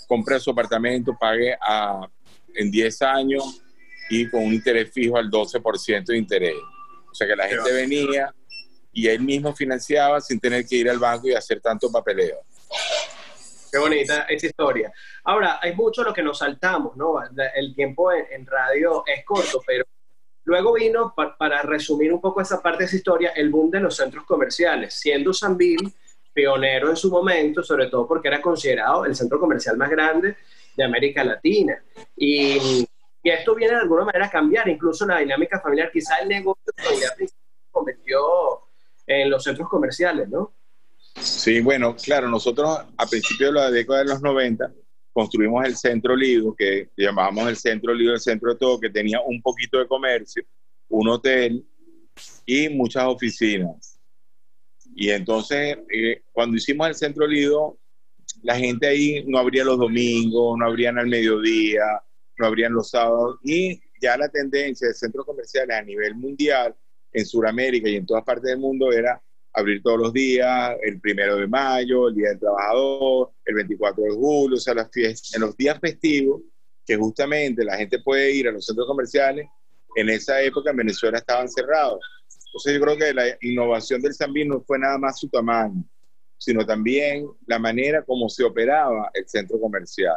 Compre 0.06 0.38
su 0.38 0.50
apartamento, 0.50 1.16
pague 1.18 1.56
a, 1.60 2.06
en 2.54 2.70
10 2.70 3.02
años 3.02 3.62
y 4.10 4.28
con 4.28 4.44
un 4.44 4.52
interés 4.52 4.90
fijo 4.92 5.16
al 5.16 5.30
12% 5.30 6.04
de 6.04 6.18
interés. 6.18 6.56
O 7.10 7.14
sea 7.14 7.26
que 7.26 7.36
la 7.36 7.48
gente 7.48 7.72
venía 7.72 8.34
y 8.92 9.06
él 9.08 9.20
mismo 9.20 9.54
financiaba 9.54 10.20
sin 10.20 10.38
tener 10.38 10.66
que 10.66 10.76
ir 10.76 10.90
al 10.90 10.98
banco 10.98 11.28
y 11.28 11.32
hacer 11.32 11.60
tanto 11.60 11.90
papeleo. 11.90 12.38
Qué 13.76 13.80
bonita 13.80 14.22
esa 14.28 14.46
historia. 14.46 14.92
Ahora, 15.24 15.58
hay 15.60 15.74
mucho 15.74 16.02
lo 16.02 16.12
que 16.12 16.22
nos 16.22 16.38
saltamos, 16.38 16.96
¿no? 16.96 17.16
El 17.54 17.74
tiempo 17.74 18.10
en, 18.12 18.46
radio 18.46 19.04
es 19.06 19.24
corto, 19.24 19.60
pero 19.66 19.84
luego 20.44 20.74
vino, 20.74 21.14
para 21.14 21.62
resumir 21.62 22.12
un 22.12 22.20
poco 22.20 22.40
esa 22.40 22.62
parte 22.62 22.80
de 22.80 22.84
esa 22.86 22.96
historia, 22.96 23.30
el 23.30 23.50
boom 23.50 23.70
de 23.70 23.80
los 23.80 23.96
centros 23.96 24.24
comerciales, 24.24 24.94
siendo 24.94 25.32
Sanville 25.32 25.92
pionero 26.32 26.90
en 26.90 26.96
su 26.96 27.10
momento, 27.10 27.62
sobre 27.62 27.86
todo 27.86 28.06
porque 28.06 28.28
era 28.28 28.42
considerado 28.42 29.06
el 29.06 29.14
centro 29.16 29.40
comercial 29.40 29.76
más 29.76 29.90
grande 29.90 30.36
de 30.76 30.84
América 30.84 31.24
Latina. 31.24 31.82
Y 32.16 32.86
y 33.26 33.30
esto 33.30 33.56
viene 33.56 33.74
de 33.74 33.80
alguna 33.80 34.04
manera 34.04 34.26
a 34.26 34.30
cambiar, 34.30 34.68
incluso 34.68 35.04
la 35.04 35.18
dinámica 35.18 35.58
familiar, 35.58 35.90
quizá 35.90 36.18
el 36.18 36.28
negocio 36.28 36.72
se 36.76 37.28
convirtió 37.72 38.20
en 39.04 39.28
los 39.28 39.42
centros 39.42 39.68
comerciales, 39.68 40.28
¿no? 40.28 40.52
Sí, 41.20 41.60
bueno, 41.60 41.96
claro, 41.96 42.28
nosotros 42.28 42.78
a 42.96 43.06
principios 43.06 43.52
de 43.52 43.60
la 43.60 43.70
década 43.70 44.00
de 44.00 44.06
los 44.06 44.22
90 44.22 44.72
construimos 45.12 45.64
el 45.64 45.76
Centro 45.76 46.14
Lido, 46.14 46.54
que 46.54 46.90
llamábamos 46.96 47.48
el 47.48 47.56
Centro 47.56 47.94
Lido, 47.94 48.12
el 48.12 48.20
centro 48.20 48.52
de 48.52 48.58
todo, 48.58 48.78
que 48.78 48.90
tenía 48.90 49.20
un 49.22 49.40
poquito 49.40 49.78
de 49.78 49.88
comercio, 49.88 50.44
un 50.88 51.08
hotel 51.08 51.66
y 52.44 52.68
muchas 52.68 53.04
oficinas. 53.06 53.98
Y 54.94 55.10
entonces, 55.10 55.78
eh, 55.90 56.22
cuando 56.32 56.56
hicimos 56.56 56.88
el 56.88 56.94
Centro 56.94 57.26
Lido, 57.26 57.78
la 58.42 58.56
gente 58.56 58.86
ahí 58.86 59.24
no 59.26 59.38
abría 59.38 59.64
los 59.64 59.78
domingos, 59.78 60.58
no 60.58 60.66
abrían 60.66 60.98
al 60.98 61.06
mediodía, 61.06 61.84
no 62.38 62.46
habrían 62.46 62.74
los 62.74 62.90
sábados 62.90 63.38
y 63.42 63.80
ya 64.00 64.16
la 64.16 64.28
tendencia 64.28 64.88
de 64.88 64.94
centros 64.94 65.24
comerciales 65.24 65.76
a 65.76 65.82
nivel 65.82 66.14
mundial, 66.14 66.74
en 67.12 67.24
Sudamérica 67.24 67.88
y 67.88 67.96
en 67.96 68.04
todas 68.04 68.24
partes 68.24 68.50
del 68.50 68.58
mundo, 68.58 68.92
era 68.92 69.22
abrir 69.56 69.82
todos 69.82 69.98
los 69.98 70.12
días, 70.12 70.76
el 70.82 71.00
primero 71.00 71.36
de 71.36 71.46
mayo, 71.46 72.08
el 72.08 72.14
Día 72.14 72.28
del 72.28 72.38
Trabajador, 72.38 73.32
el 73.44 73.54
24 73.54 74.04
de 74.04 74.10
julio, 74.10 74.56
o 74.56 74.60
sea, 74.60 74.74
las 74.74 74.90
fiestas, 74.90 75.34
en 75.34 75.40
los 75.40 75.56
días 75.56 75.78
festivos, 75.80 76.42
que 76.84 76.96
justamente 76.96 77.64
la 77.64 77.76
gente 77.76 77.98
puede 77.98 78.32
ir 78.32 78.48
a 78.48 78.52
los 78.52 78.64
centros 78.64 78.86
comerciales, 78.86 79.46
en 79.96 80.10
esa 80.10 80.40
época 80.42 80.70
en 80.70 80.76
Venezuela 80.76 81.18
estaban 81.18 81.48
cerrados. 81.48 82.00
Entonces 82.46 82.74
yo 82.74 82.80
creo 82.80 82.96
que 82.96 83.14
la 83.14 83.24
innovación 83.40 84.00
del 84.02 84.14
Zambín 84.14 84.48
no 84.48 84.60
fue 84.60 84.78
nada 84.78 84.98
más 84.98 85.18
su 85.18 85.28
tamaño, 85.28 85.82
sino 86.38 86.64
también 86.64 87.26
la 87.46 87.58
manera 87.58 88.02
como 88.02 88.28
se 88.28 88.44
operaba 88.44 89.10
el 89.14 89.26
centro 89.26 89.58
comercial 89.58 90.16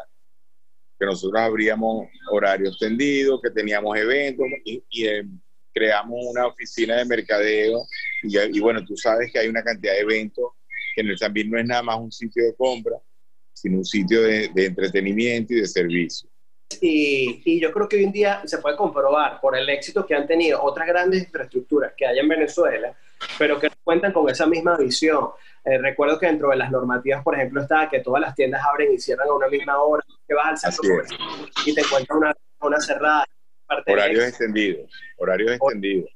que 1.00 1.06
nosotros 1.06 1.42
abríamos 1.42 2.08
horarios 2.30 2.78
tendidos, 2.78 3.40
que 3.42 3.50
teníamos 3.50 3.98
eventos 3.98 4.46
y, 4.66 4.84
eh, 5.08 5.24
creamos 5.74 6.18
una 6.26 6.48
oficina 6.48 6.98
de 6.98 7.06
mercadeo. 7.06 7.86
Y, 8.24 8.60
bueno, 8.60 8.84
tú 8.86 8.98
sabes 8.98 9.32
que 9.32 9.40
hay 9.40 9.48
una 9.48 9.64
cantidad 9.64 9.94
de 9.94 10.02
eventos 10.02 10.52
que 10.96 11.02
en 11.02 11.08
el 11.08 11.18
Zambil 11.18 11.50
no 11.50 11.60
es 11.60 11.66
nada 11.66 11.84
más 11.84 12.00
un 12.00 12.12
sitio 12.12 12.44
de 12.44 12.56
compra, 12.56 12.98
sino 13.54 13.78
un 13.78 13.86
sitio 13.86 14.22
de, 14.24 14.52
entretenimiento 14.56 15.54
y 15.54 15.62
de 15.62 15.68
servicio. 15.68 16.30
Y, 16.82 17.42
y, 17.46 17.60
yo 17.60 17.72
creo 17.72 17.90
que 17.90 17.98
hoy 17.98 18.04
en 18.04 18.12
día 18.12 18.42
se 18.46 18.60
puede 18.60 18.76
comprobar 18.76 19.42
por 19.42 19.58
el 19.58 19.68
éxito 19.70 20.06
que 20.06 20.14
han 20.14 20.28
tenido 20.28 20.62
otras 20.62 20.88
grandes 20.88 21.24
infraestructuras 21.24 21.94
que 21.98 22.06
hay 22.06 22.20
en 22.20 22.28
Venezuela, 22.28 22.96
pero 23.40 23.60
que 23.60 23.70
cuentan 23.84 24.14
con 24.14 24.30
esa 24.30 24.46
misma 24.46 24.78
visión. 24.78 25.30
Eh, 25.66 25.78
recuerdo 25.78 26.20
que 26.20 26.28
dentro 26.28 26.50
de 26.50 26.58
las 26.58 26.72
normativas, 26.72 27.24
por 27.24 27.36
ejemplo, 27.36 27.62
estaba 27.62 27.90
que 27.90 28.00
todas 28.00 28.22
las 28.22 28.36
tiendas 28.36 28.62
abren 28.64 28.94
y 28.94 29.00
cierran 29.00 29.28
a 29.28 29.34
una 29.34 29.48
misma 29.48 29.82
hora, 29.82 30.04
que 30.28 30.34
vas 30.34 30.64
al 30.64 30.74
centro 30.74 30.90
comercial 30.90 31.20
y 31.66 31.74
te 31.74 31.82
encuentras 31.82 32.18
una, 32.18 32.34
una 32.62 32.80
cerrada. 32.80 33.26
Horarios 33.88 34.26
extendidos, 34.26 34.92
horarios 35.18 35.52
extendidos. 35.52 36.10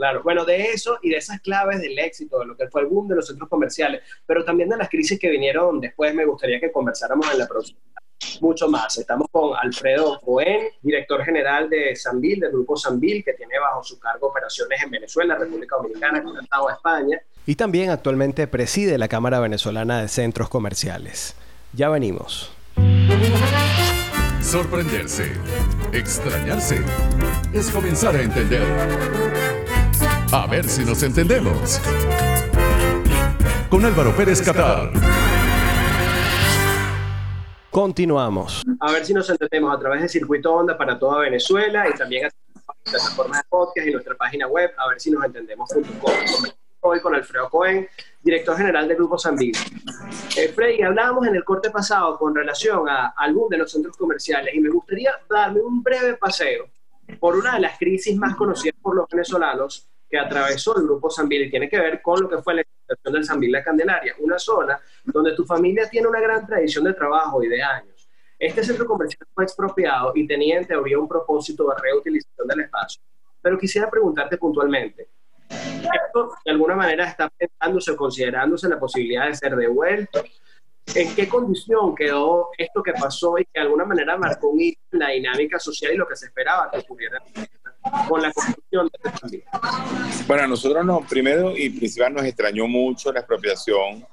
Claro, 0.00 0.22
bueno, 0.22 0.46
de 0.46 0.70
eso 0.70 0.98
y 1.02 1.10
de 1.10 1.18
esas 1.18 1.42
claves 1.42 1.78
del 1.82 1.98
éxito, 1.98 2.38
de 2.38 2.46
lo 2.46 2.56
que 2.56 2.66
fue 2.68 2.80
el 2.80 2.86
boom 2.86 3.06
de 3.06 3.16
los 3.16 3.26
centros 3.26 3.50
comerciales, 3.50 4.00
pero 4.24 4.42
también 4.46 4.70
de 4.70 4.78
las 4.78 4.88
crisis 4.88 5.20
que 5.20 5.28
vinieron 5.28 5.78
después, 5.78 6.14
me 6.14 6.24
gustaría 6.24 6.58
que 6.58 6.72
conversáramos 6.72 7.30
en 7.30 7.38
la 7.38 7.46
próxima 7.46 7.78
mucho 8.40 8.66
más. 8.68 8.96
Estamos 8.96 9.28
con 9.30 9.54
Alfredo 9.60 10.18
Cohen, 10.24 10.68
director 10.80 11.22
general 11.22 11.68
de 11.68 11.94
Sanvil, 11.94 12.40
del 12.40 12.50
grupo 12.50 12.78
Sanvil, 12.78 13.22
que 13.22 13.34
tiene 13.34 13.58
bajo 13.58 13.84
su 13.84 14.00
cargo 14.00 14.28
operaciones 14.28 14.82
en 14.82 14.90
Venezuela, 14.90 15.34
República 15.34 15.76
Dominicana, 15.76 16.24
Estado 16.40 16.68
de 16.68 16.72
España. 16.72 17.22
Y 17.44 17.56
también 17.56 17.90
actualmente 17.90 18.46
preside 18.46 18.96
la 18.96 19.08
Cámara 19.08 19.38
Venezolana 19.38 20.00
de 20.00 20.08
Centros 20.08 20.48
Comerciales. 20.48 21.36
Ya 21.74 21.90
venimos. 21.90 22.50
Sorprenderse, 24.40 25.30
extrañarse, 25.92 26.82
es 27.52 27.70
comenzar 27.70 28.16
a 28.16 28.22
entender. 28.22 29.49
A 30.32 30.46
ver 30.46 30.64
si 30.68 30.84
nos 30.84 31.02
entendemos. 31.02 31.80
Con 33.68 33.84
Álvaro 33.84 34.14
Pérez 34.16 34.40
Catar. 34.40 34.92
Continuamos. 37.68 38.62
A 38.78 38.92
ver 38.92 39.04
si 39.04 39.12
nos 39.12 39.28
entendemos 39.28 39.74
a 39.76 39.80
través 39.80 40.02
de 40.02 40.08
Circuito 40.08 40.54
Onda 40.54 40.78
para 40.78 40.96
toda 40.96 41.22
Venezuela 41.22 41.88
y 41.88 41.98
también 41.98 42.26
a 42.26 42.72
plataformas 42.84 43.42
de 43.42 43.48
podcast 43.48 43.88
y 43.88 43.90
nuestra 43.90 44.14
página 44.14 44.46
web, 44.46 44.70
a 44.78 44.88
ver 44.90 45.00
si 45.00 45.10
nos 45.10 45.24
entendemos. 45.24 45.68
Hoy 46.78 47.00
con 47.00 47.12
Alfredo 47.12 47.50
Cohen, 47.50 47.88
director 48.22 48.56
general 48.56 48.86
del 48.86 48.98
Grupo 48.98 49.18
Sanvil. 49.18 49.56
Eh, 50.36 50.52
Freddy, 50.54 50.82
hablábamos 50.82 51.26
en 51.26 51.34
el 51.34 51.42
corte 51.42 51.70
pasado 51.70 52.16
con 52.16 52.36
relación 52.36 52.88
a, 52.88 53.14
al 53.16 53.34
boom 53.34 53.48
de 53.48 53.58
los 53.58 53.72
centros 53.72 53.96
comerciales 53.96 54.54
y 54.54 54.60
me 54.60 54.70
gustaría 54.70 55.10
darme 55.28 55.60
un 55.60 55.82
breve 55.82 56.16
paseo 56.16 56.68
por 57.18 57.36
una 57.36 57.54
de 57.54 57.62
las 57.62 57.76
crisis 57.76 58.16
más 58.16 58.36
conocidas 58.36 58.76
por 58.80 58.94
los 58.94 59.08
venezolanos 59.08 59.90
que 60.10 60.18
atravesó 60.18 60.76
el 60.76 60.84
Grupo 60.84 61.08
Sanvil 61.08 61.42
y 61.42 61.50
tiene 61.50 61.68
que 61.68 61.78
ver 61.78 62.02
con 62.02 62.20
lo 62.20 62.28
que 62.28 62.38
fue 62.38 62.54
la 62.54 62.64
del 63.04 63.24
San 63.24 63.40
La 63.40 63.62
Candelaria, 63.62 64.16
una 64.18 64.38
zona 64.38 64.80
donde 65.04 65.34
tu 65.34 65.44
familia 65.44 65.88
tiene 65.88 66.08
una 66.08 66.20
gran 66.20 66.44
tradición 66.44 66.84
de 66.84 66.94
trabajo 66.94 67.42
y 67.44 67.48
de 67.48 67.62
años. 67.62 68.08
Este 68.36 68.64
centro 68.64 68.86
comercial 68.86 69.26
fue 69.32 69.44
expropiado 69.44 70.12
y 70.14 70.26
tenía 70.26 70.58
en 70.58 70.66
teoría 70.66 70.98
un 70.98 71.06
propósito 71.06 71.68
de 71.68 71.80
reutilización 71.80 72.48
del 72.48 72.60
espacio. 72.60 73.00
Pero 73.40 73.58
quisiera 73.58 73.88
preguntarte 73.88 74.36
puntualmente, 74.38 75.08
¿esto 75.48 76.32
de 76.44 76.50
alguna 76.50 76.74
manera 76.74 77.06
está 77.06 77.28
pensándose 77.28 77.92
o 77.92 77.96
considerándose 77.96 78.68
la 78.68 78.80
posibilidad 78.80 79.26
de 79.26 79.34
ser 79.34 79.54
devuelto? 79.54 80.24
¿En 80.94 81.14
qué 81.14 81.28
condición 81.28 81.94
quedó 81.94 82.48
esto 82.58 82.82
que 82.82 82.92
pasó 82.94 83.38
y 83.38 83.44
que 83.44 83.52
de 83.54 83.60
alguna 83.60 83.84
manera 83.84 84.16
marcó 84.16 84.48
un 84.48 84.60
hito 84.60 84.80
en 84.92 84.98
la 84.98 85.10
dinámica 85.10 85.58
social 85.60 85.92
y 85.92 85.96
lo 85.96 86.08
que 86.08 86.16
se 86.16 86.26
esperaba 86.26 86.70
que 86.70 86.78
ocurriera 86.78 87.22
con 88.08 88.22
la 88.22 88.32
construcción? 88.32 88.59
Bueno, 90.30 90.46
nosotros 90.46 90.86
no, 90.86 91.04
primero 91.08 91.56
y 91.56 91.70
principal 91.70 92.14
nos 92.14 92.24
extrañó 92.24 92.68
mucho 92.68 93.12
la 93.12 93.18
expropiación 93.18 94.06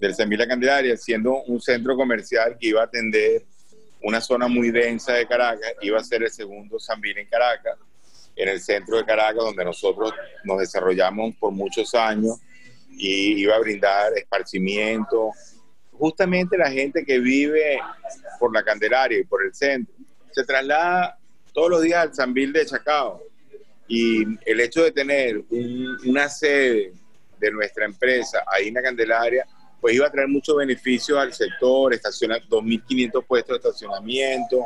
del 0.00 0.14
Semilla 0.14 0.48
Candelaria, 0.48 0.96
siendo 0.96 1.42
un 1.42 1.60
centro 1.60 1.94
comercial 1.94 2.56
que 2.58 2.68
iba 2.68 2.80
a 2.80 2.84
atender 2.84 3.44
una 4.02 4.18
zona 4.22 4.48
muy 4.48 4.70
densa 4.70 5.12
de 5.12 5.26
Caracas, 5.26 5.74
iba 5.82 5.98
a 5.98 6.02
ser 6.02 6.22
el 6.22 6.30
segundo 6.30 6.78
Sambil 6.78 7.18
en 7.18 7.28
Caracas, 7.28 7.76
en 8.34 8.48
el 8.48 8.62
centro 8.62 8.96
de 8.96 9.04
Caracas, 9.04 9.44
donde 9.44 9.62
nosotros 9.62 10.14
nos 10.42 10.58
desarrollamos 10.58 11.34
por 11.34 11.52
muchos 11.52 11.94
años 11.94 12.38
y 12.88 13.38
iba 13.42 13.54
a 13.54 13.58
brindar 13.58 14.14
esparcimiento. 14.16 15.32
Justamente 15.92 16.56
la 16.56 16.70
gente 16.70 17.04
que 17.04 17.18
vive 17.18 17.78
por 18.38 18.54
la 18.54 18.62
Candelaria 18.62 19.18
y 19.18 19.24
por 19.24 19.44
el 19.44 19.54
centro 19.54 19.94
se 20.30 20.44
traslada 20.44 21.18
todos 21.52 21.68
los 21.68 21.82
días 21.82 22.04
al 22.04 22.14
Sambil 22.14 22.54
de 22.54 22.64
Chacao. 22.64 23.27
Y 23.88 24.22
el 24.44 24.60
hecho 24.60 24.84
de 24.84 24.92
tener 24.92 25.42
una 26.06 26.28
sede 26.28 26.92
de 27.40 27.50
nuestra 27.50 27.86
empresa 27.86 28.44
ahí 28.46 28.68
en 28.68 28.74
la 28.74 28.82
Candelaria, 28.82 29.46
pues 29.80 29.94
iba 29.94 30.06
a 30.06 30.10
traer 30.10 30.28
muchos 30.28 30.56
beneficios 30.56 31.18
al 31.18 31.32
sector, 31.32 31.94
estacionar 31.94 32.42
2.500 32.48 33.24
puestos 33.26 33.62
de 33.62 33.68
estacionamiento, 33.68 34.62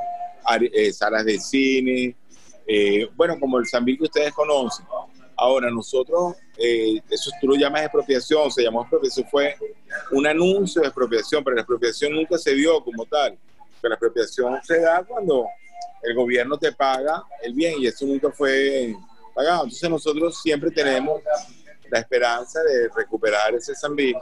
eh, 0.61 0.93
salas 0.93 1.25
de 1.25 1.39
cine, 1.39 2.17
eh, 2.67 3.09
bueno, 3.15 3.39
como 3.39 3.59
el 3.59 3.67
Sambil 3.67 3.99
que 3.99 4.05
ustedes 4.05 4.33
conocen. 4.33 4.87
Ahora, 5.37 5.71
nosotros, 5.71 6.37
eh, 6.57 7.01
eso 7.11 7.31
tú 7.41 7.49
lo 7.49 7.55
llamas 7.55 7.83
expropiación, 7.83 8.51
se 8.51 8.63
llamó 8.63 8.83
expropiación, 8.83 9.27
fue 9.31 9.57
un 10.13 10.27
anuncio 10.27 10.83
de 10.83 10.89
expropiación, 10.89 11.43
pero 11.43 11.57
la 11.57 11.63
expropiación 11.63 12.13
nunca 12.13 12.39
se 12.39 12.55
dio 12.55 12.83
como 12.83 13.05
tal. 13.07 13.37
Pero 13.81 13.91
la 13.91 13.95
expropiación 13.95 14.61
se 14.63 14.81
da 14.81 15.03
cuando 15.03 15.47
el 16.03 16.15
gobierno 16.15 16.59
te 16.59 16.73
paga 16.73 17.25
el 17.43 17.55
bien 17.55 17.75
y 17.79 17.87
eso 17.87 18.07
nunca 18.07 18.31
fue 18.31 18.95
pagado. 19.33 19.65
Entonces 19.65 19.91
nosotros 19.91 20.41
siempre 20.41 20.71
tenemos 20.71 21.21
la 21.91 21.99
esperanza 21.99 22.61
de 22.63 22.89
recuperar 22.95 23.55
ese 23.55 23.75
Sambil. 23.75 24.17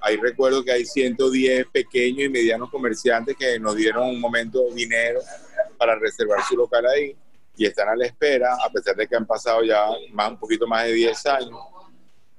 Ahí 0.00 0.16
recuerdo 0.16 0.62
que 0.62 0.70
hay 0.70 0.84
110 0.84 1.66
pequeños 1.72 2.26
y 2.26 2.28
medianos 2.28 2.70
comerciantes 2.70 3.36
que 3.36 3.58
nos 3.58 3.74
dieron 3.74 4.08
un 4.08 4.20
momento 4.20 4.70
dinero 4.70 5.20
para 5.76 5.96
reservar 5.96 6.42
su 6.48 6.56
local 6.56 6.86
ahí 6.86 7.16
y 7.56 7.66
están 7.66 7.88
a 7.88 7.96
la 7.96 8.06
espera, 8.06 8.56
a 8.64 8.70
pesar 8.70 8.94
de 8.94 9.08
que 9.08 9.16
han 9.16 9.26
pasado 9.26 9.64
ya 9.64 9.84
más, 10.12 10.30
un 10.30 10.38
poquito 10.38 10.66
más 10.66 10.84
de 10.84 10.92
10 10.92 11.26
años. 11.26 11.58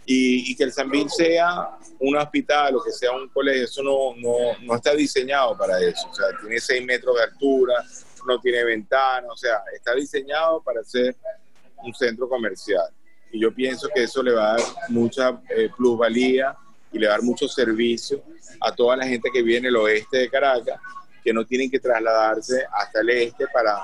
Y, 0.05 0.55
que 0.55 0.63
el 0.63 0.71
Sambil 0.71 1.07
sea 1.09 1.77
un 1.99 2.17
hospital 2.17 2.77
o 2.77 2.83
que 2.83 2.91
sea 2.91 3.11
un 3.11 3.27
colegio, 3.29 3.65
eso 3.65 3.83
no, 3.83 4.15
no, 4.15 4.57
no 4.61 4.75
está 4.75 4.95
diseñado 4.95 5.55
para 5.55 5.79
eso. 5.79 6.07
O 6.09 6.15
sea, 6.15 6.25
tiene 6.39 6.59
6 6.59 6.83
metros 6.83 7.15
de 7.17 7.23
altura, 7.23 7.83
no 8.25 8.39
tiene 8.39 8.63
ventana, 8.63 9.27
o 9.29 9.37
sea, 9.37 9.61
está 9.75 9.93
diseñado 9.93 10.63
para 10.63 10.83
ser 10.83 11.15
un 11.83 11.93
centro 11.93 12.27
comercial. 12.27 12.89
Y 13.31 13.39
yo 13.39 13.53
pienso 13.53 13.87
que 13.93 14.03
eso 14.03 14.23
le 14.23 14.33
va 14.33 14.53
a 14.53 14.57
dar 14.57 14.65
mucha 14.89 15.41
eh, 15.49 15.69
plusvalía 15.75 16.55
y 16.91 16.97
le 16.97 17.07
va 17.07 17.13
a 17.13 17.17
dar 17.17 17.23
mucho 17.23 17.47
servicio 17.47 18.23
a 18.59 18.73
toda 18.73 18.97
la 18.97 19.05
gente 19.05 19.29
que 19.31 19.43
viene 19.43 19.67
el 19.67 19.75
oeste 19.75 20.17
de 20.17 20.29
Caracas, 20.29 20.79
que 21.23 21.31
no 21.31 21.45
tienen 21.45 21.69
que 21.69 21.79
trasladarse 21.79 22.65
hasta 22.71 23.01
el 23.01 23.09
este 23.09 23.45
para 23.53 23.79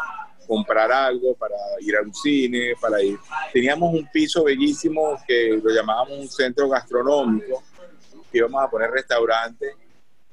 comprar 0.48 0.92
algo, 0.92 1.36
para 1.36 1.56
ir 1.80 1.96
a 1.96 2.02
un 2.02 2.14
cine, 2.14 2.74
para 2.80 3.02
ir. 3.02 3.18
Teníamos 3.54 3.94
un 3.94 4.08
piso 4.12 4.44
bellísimo 4.44 5.18
que 5.28 5.60
lo 5.64 5.72
llamábamos 5.72 6.20
un 6.20 6.30
centro 6.30 6.70
gastronómico, 6.70 7.64
que 8.32 8.38
íbamos 8.40 8.64
a 8.64 8.70
poner 8.70 8.92
restaurantes 8.92 9.76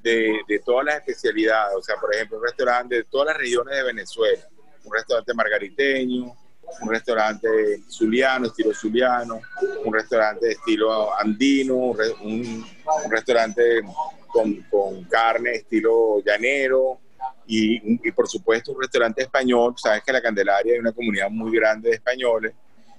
de, 0.02 0.40
de, 0.49 0.59
todas 0.59 0.85
las 0.85 0.97
especialidades, 0.97 1.76
o 1.76 1.83
sea, 1.83 1.97
por 1.97 2.12
ejemplo, 2.14 2.38
un 2.38 2.45
restaurante 2.45 2.97
de 2.97 3.04
todas 3.04 3.28
las 3.28 3.37
regiones 3.37 3.76
de 3.76 3.85
Venezuela, 3.85 4.42
un 4.85 4.92
restaurante 4.92 5.33
margariteño, 5.33 6.35
un 6.81 6.91
restaurante 6.91 7.83
zuliano, 7.88 8.47
estilo 8.47 8.73
zuliano, 8.75 9.41
un 9.85 9.95
restaurante 9.95 10.47
de 10.47 10.52
estilo 10.52 11.17
andino, 11.19 11.76
un, 11.76 11.97
un, 12.23 13.11
restaurante 13.11 13.83
con, 14.26 14.55
con, 14.71 15.05
carne 15.05 15.57
estilo 15.57 16.23
llanero 16.25 16.99
y, 17.47 18.07
y, 18.07 18.12
por 18.12 18.29
supuesto 18.29 18.73
un 18.73 18.81
restaurante 18.81 19.23
español. 19.23 19.75
Sabes 19.76 20.02
que 20.02 20.11
en 20.11 20.14
la 20.14 20.23
Candelaria 20.23 20.75
hay 20.75 20.79
una 20.79 20.93
comunidad 20.93 21.31
muy 21.31 21.55
grande 21.57 21.91
de 21.91 21.97
españoles 21.97 22.55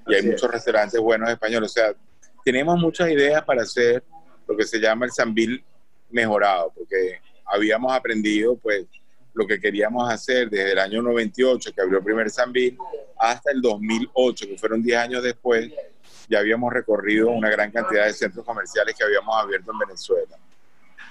y 0.08 0.14
hay 0.14 0.24
muchos 0.24 0.52
restaurantes 0.52 1.00
buenos 1.00 1.30
españoles. 1.30 1.72
O 1.72 1.74
sea, 1.74 1.94
tenemos 2.44 2.80
muchas 2.80 3.10
ideas 3.10 3.44
para 3.44 3.64
hacer 3.64 4.04
lo 4.48 4.56
que 4.56 4.66
se 4.66 4.80
llama 4.80 5.06
el 5.06 5.12
Sambil 5.12 5.64
mejorado, 6.10 6.72
porque 6.76 7.20
habíamos 7.46 7.92
aprendido 7.94 8.56
pues 8.58 8.86
lo 9.34 9.48
que 9.48 9.60
queríamos 9.60 10.10
hacer 10.10 10.50
desde 10.50 10.74
el 10.74 10.80
año 10.80 11.02
98, 11.02 11.72
que 11.74 11.82
abrió 11.82 11.98
el 11.98 12.04
primer 12.04 12.30
Sambil, 12.30 12.78
hasta 13.18 13.52
el 13.52 13.62
2008, 13.62 14.48
que 14.48 14.58
fueron 14.58 14.82
10 14.82 14.98
años 14.98 15.24
después, 15.24 15.72
ya 16.30 16.40
habíamos 16.40 16.72
recorrido 16.72 17.30
una 17.30 17.50
gran 17.50 17.72
cantidad 17.72 18.06
de 18.06 18.14
centros 18.14 18.46
comerciales 18.46 18.96
que 18.96 19.04
habíamos 19.04 19.36
abierto 19.36 19.72
en 19.72 19.80
Venezuela. 19.80 20.38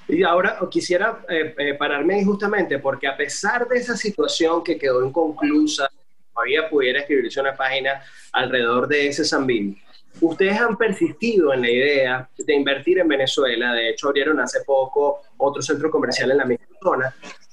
Y 0.08 0.22
ahora 0.22 0.58
quisiera 0.70 1.24
eh, 1.28 1.54
eh, 1.56 1.74
pararme 1.74 2.24
justamente 2.24 2.78
porque 2.78 3.06
a 3.06 3.16
pesar 3.16 3.68
de 3.68 3.78
esa 3.78 3.96
situación 3.96 4.62
que 4.62 4.78
quedó 4.78 5.04
inconclusa, 5.04 5.88
todavía 6.32 6.68
pudiera 6.68 7.00
escribirse 7.00 7.40
una 7.40 7.56
página 7.56 8.02
alrededor 8.32 8.88
de 8.88 9.08
ese 9.08 9.24
Sambil. 9.24 9.80
Ustedes 10.20 10.60
han 10.60 10.76
persistido 10.76 11.54
en 11.54 11.62
la 11.62 11.70
idea 11.70 12.30
de 12.36 12.54
invertir 12.54 12.98
en 12.98 13.08
Venezuela, 13.08 13.72
de 13.72 13.90
hecho 13.90 14.08
abrieron 14.08 14.40
hace 14.40 14.60
poco 14.64 15.22
otro 15.38 15.62
centro 15.62 15.90
comercial 15.90 16.30
en 16.30 16.36
la 16.36 16.44
misma 16.44 16.66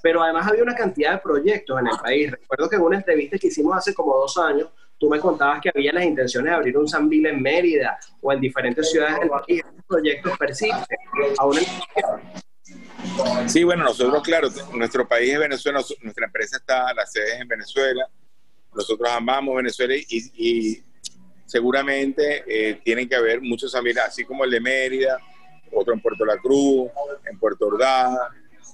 pero 0.02 0.24
además 0.24 0.48
había 0.48 0.64
una 0.64 0.76
cantidad 0.76 1.14
de 1.14 1.18
proyectos 1.20 1.80
en 1.80 1.88
el 1.88 1.98
país. 1.98 2.32
Recuerdo 2.32 2.70
que 2.70 2.76
en 2.76 2.82
una 2.82 2.98
entrevista 2.98 3.38
que 3.38 3.48
hicimos 3.48 3.78
hace 3.78 3.94
como 3.94 4.16
dos 4.16 4.38
años, 4.38 4.70
tú 4.98 5.10
me 5.10 5.20
contabas 5.20 5.62
que 5.62 5.72
había 5.74 5.94
las 5.94 6.04
intenciones 6.04 6.52
de 6.52 6.56
abrir 6.56 6.78
un 6.78 6.88
Sambil 6.88 7.26
en 7.26 7.42
Mérida 7.42 7.98
o 8.22 8.32
en 8.32 8.40
diferentes 8.40 8.90
ciudades 8.90 9.20
del 9.20 9.30
país. 9.30 9.64
Estos 9.66 9.86
proyectos 9.88 10.38
persisten. 10.38 10.98
Aún 11.38 11.58
Sí, 13.48 13.64
bueno, 13.64 13.84
nosotros, 13.84 14.22
claro, 14.24 14.50
nuestro 14.74 15.08
país 15.08 15.34
es 15.34 15.40
Venezuela, 15.40 15.82
nuestra 16.02 16.26
empresa 16.26 16.58
está, 16.58 16.94
la 16.94 17.06
sede 17.06 17.34
es 17.34 17.42
en 17.42 17.48
Venezuela, 17.48 18.08
nosotros 18.74 19.10
amamos 19.10 19.56
Venezuela 19.56 19.96
y, 19.96 20.32
y 20.36 20.84
seguramente 21.46 22.44
eh, 22.48 22.80
tienen 22.84 23.10
que 23.10 23.16
haber 23.16 23.42
muchos 23.42 23.74
amigos, 23.74 24.04
así 24.08 24.24
como 24.24 24.44
el 24.44 24.52
de 24.52 24.60
Mérida, 24.60 25.18
otro 25.72 25.94
en 25.94 26.02
Puerto 26.02 26.24
La 26.26 26.38
Cruz, 26.38 26.90
en 27.30 27.40
Puerto 27.40 27.68
Ordaz, 27.68 28.16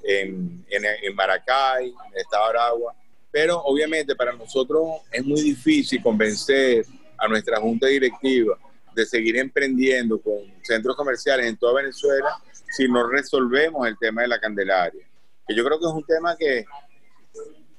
en, 0.04 0.66
en, 0.70 1.16
Maracay, 1.16 1.88
en 1.88 2.14
el 2.14 2.22
estado 2.22 2.44
de 2.46 2.50
Aragua. 2.58 2.96
Pero 3.32 3.62
obviamente 3.62 4.16
para 4.16 4.34
nosotros 4.34 5.02
es 5.12 5.26
muy 5.26 5.42
difícil 5.42 6.02
convencer 6.02 6.86
a 7.18 7.28
nuestra 7.28 7.60
junta 7.60 7.88
directiva 7.88 8.58
de 8.94 9.06
seguir 9.06 9.38
emprendiendo 9.38 10.22
con 10.22 10.40
centros 10.64 10.96
comerciales 10.96 11.46
en 11.46 11.58
toda 11.58 11.82
Venezuela 11.82 12.42
si 12.72 12.88
no 12.88 13.08
resolvemos 13.08 13.88
el 13.88 13.98
tema 13.98 14.22
de 14.22 14.30
la 14.30 14.40
Candelaria. 14.40 15.06
Que 15.48 15.56
yo 15.56 15.64
creo 15.66 15.80
que 15.80 15.86
es 15.86 15.92
un 15.92 16.04
tema 16.04 16.36
que 16.38 16.66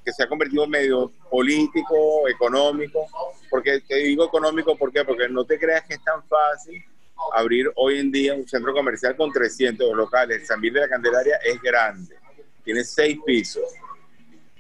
que 0.07 0.13
se 0.13 0.23
ha 0.23 0.29
convertido 0.29 0.63
en 0.63 0.71
medio 0.71 1.11
político, 1.29 2.29
económico. 2.29 3.07
Porque 3.51 3.81
te 3.81 3.97
digo 3.97 4.25
económico, 4.25 4.77
¿por 4.77 4.93
qué? 4.93 5.05
Porque 5.05 5.29
no 5.29 5.45
te 5.45 5.59
creas 5.59 5.85
que 5.85 5.95
es 5.95 6.05
tan 6.05 6.23
fácil 6.29 6.83
abrir 7.33 7.71
hoy 7.77 7.99
en 7.99 8.11
día 8.11 8.35
un 8.35 8.47
centro 8.47 8.73
comercial 8.73 9.17
con 9.17 9.33
300 9.33 9.95
locales. 9.95 10.41
El 10.41 10.47
San 10.47 10.61
de 10.61 10.71
la 10.71 10.89
Candelaria 10.89 11.37
es 11.45 11.61
grande, 11.61 12.17
tiene 12.65 12.85
seis 12.85 13.19
pisos 13.25 13.65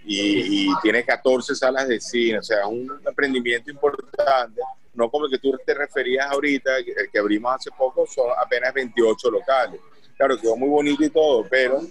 y, 0.04 0.68
tiene 0.82 1.04
14 1.04 1.54
salas 1.54 1.88
de 1.88 2.00
cine, 2.00 2.38
o 2.38 2.42
sea, 2.42 2.60
es 2.60 2.66
un 2.66 3.00
emprendimiento 3.06 3.70
importante. 3.70 4.60
No 4.94 5.10
como 5.10 5.26
el 5.26 5.30
que 5.32 5.38
tú 5.38 5.52
te 5.64 5.74
referías 5.74 6.26
ahorita, 6.30 6.78
el 6.78 7.10
que 7.10 7.18
abrimos 7.18 7.54
hace 7.54 7.70
poco, 7.76 8.06
son 8.06 8.30
apenas 8.40 8.72
28 8.72 9.30
locales. 9.30 9.80
Claro, 10.16 10.38
quedó 10.40 10.56
muy 10.56 10.68
bonito 10.68 11.04
y 11.04 11.10
todo, 11.10 11.46
pero 11.50 11.82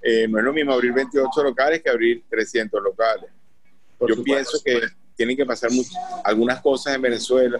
eh, 0.00 0.26
no 0.28 0.38
es 0.38 0.44
lo 0.44 0.52
mismo 0.52 0.72
abrir 0.72 0.92
28 0.92 1.42
locales 1.42 1.82
que 1.82 1.90
abrir 1.90 2.22
300 2.30 2.82
locales. 2.82 3.30
Yo 4.00 4.22
pienso 4.22 4.58
que 4.64 4.80
tienen 5.18 5.36
que 5.36 5.44
pasar 5.44 5.68
algunas 6.22 6.62
cosas 6.62 6.94
en 6.94 7.02
Venezuela. 7.02 7.58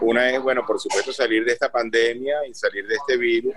Una 0.00 0.30
es, 0.30 0.42
bueno, 0.42 0.66
por 0.66 0.80
supuesto, 0.80 1.12
salir 1.12 1.44
de 1.44 1.52
esta 1.52 1.70
pandemia 1.70 2.44
y 2.44 2.54
salir 2.54 2.84
de 2.88 2.96
este 2.96 3.16
virus 3.16 3.54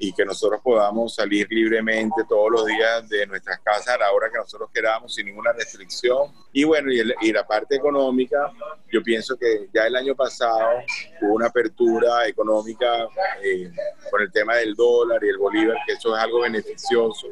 y 0.00 0.12
que 0.12 0.24
nosotros 0.24 0.60
podamos 0.60 1.14
salir 1.14 1.46
libremente 1.48 2.24
todos 2.28 2.50
los 2.50 2.66
días 2.66 3.08
de 3.08 3.24
nuestras 3.28 3.60
casas 3.60 3.94
a 3.94 3.98
la 3.98 4.10
hora 4.10 4.28
que 4.28 4.38
nosotros 4.38 4.68
queramos 4.74 5.14
sin 5.14 5.26
ninguna 5.26 5.52
restricción. 5.52 6.32
Y 6.52 6.64
bueno, 6.64 6.90
y, 6.90 7.32
la 7.32 7.46
parte 7.46 7.76
económica, 7.76 8.52
yo 8.90 9.00
pienso 9.04 9.38
que 9.38 9.68
ya 9.72 9.86
el 9.86 9.94
año 9.94 10.16
pasado 10.16 10.80
hubo 11.20 11.34
una 11.34 11.46
apertura 11.46 12.26
económica 12.26 13.06
eh, 13.44 13.70
con 14.10 14.20
el 14.20 14.32
tema 14.32 14.56
del 14.56 14.74
dólar 14.74 15.22
y 15.22 15.28
el 15.28 15.38
bolívar, 15.38 15.76
que 15.86 15.92
eso 15.92 16.16
es 16.16 16.20
algo 16.20 16.40
beneficioso. 16.40 17.28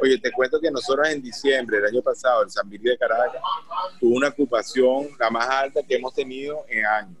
Oye, 0.00 0.18
te 0.18 0.30
cuento 0.32 0.60
que 0.60 0.70
nosotros 0.70 1.08
en 1.08 1.22
diciembre 1.22 1.78
del 1.78 1.86
año 1.86 2.02
pasado, 2.02 2.42
el 2.42 2.50
San 2.50 2.68
de 2.68 2.98
Caracas, 2.98 3.42
tuvo 3.98 4.16
una 4.16 4.28
ocupación 4.28 5.08
la 5.18 5.30
más 5.30 5.48
alta 5.48 5.82
que 5.82 5.96
hemos 5.96 6.14
tenido 6.14 6.64
en 6.68 6.86
años. 6.86 7.18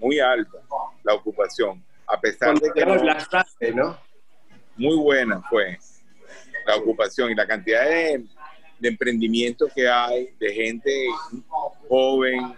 Muy 0.00 0.18
alta 0.18 0.58
la 1.04 1.14
ocupación. 1.14 1.82
A 2.06 2.20
pesar 2.20 2.58
de 2.58 2.70
que... 2.72 2.84
No, 2.84 2.96
¿no? 3.74 4.10
muy 4.80 4.96
buena 4.96 5.42
fue 5.42 5.78
la 6.66 6.76
ocupación 6.76 7.30
y 7.30 7.34
la 7.34 7.46
cantidad 7.46 7.84
de, 7.84 8.24
emprendimiento 8.82 9.68
que 9.74 9.86
hay, 9.86 10.30
de 10.38 10.54
gente 10.54 11.06
joven 11.86 12.54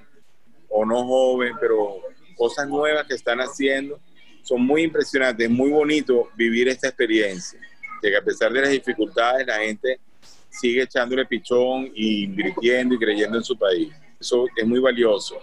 o 0.68 0.84
no 0.86 1.04
joven, 1.04 1.54
pero 1.60 1.96
cosas 2.36 2.68
nuevas 2.68 3.06
que 3.08 3.14
están 3.14 3.40
haciendo, 3.40 3.98
son 4.42 4.62
muy 4.62 4.82
impresionantes, 4.82 5.46
es 5.46 5.52
muy 5.52 5.70
bonito 5.70 6.30
vivir 6.36 6.68
esta 6.68 6.88
experiencia, 6.88 7.60
que 8.10 8.16
a 8.16 8.22
pesar 8.22 8.52
de 8.52 8.60
las 8.60 8.70
dificultades 8.70 9.46
la 9.46 9.58
gente 9.58 10.00
sigue 10.48 10.82
echándole 10.82 11.26
pichón 11.26 11.90
y 11.94 12.24
invirtiendo 12.24 12.94
y 12.94 12.98
creyendo 12.98 13.38
en 13.38 13.44
su 13.44 13.56
país. 13.56 13.92
Eso 14.20 14.46
es 14.56 14.66
muy 14.66 14.78
valioso. 14.78 15.38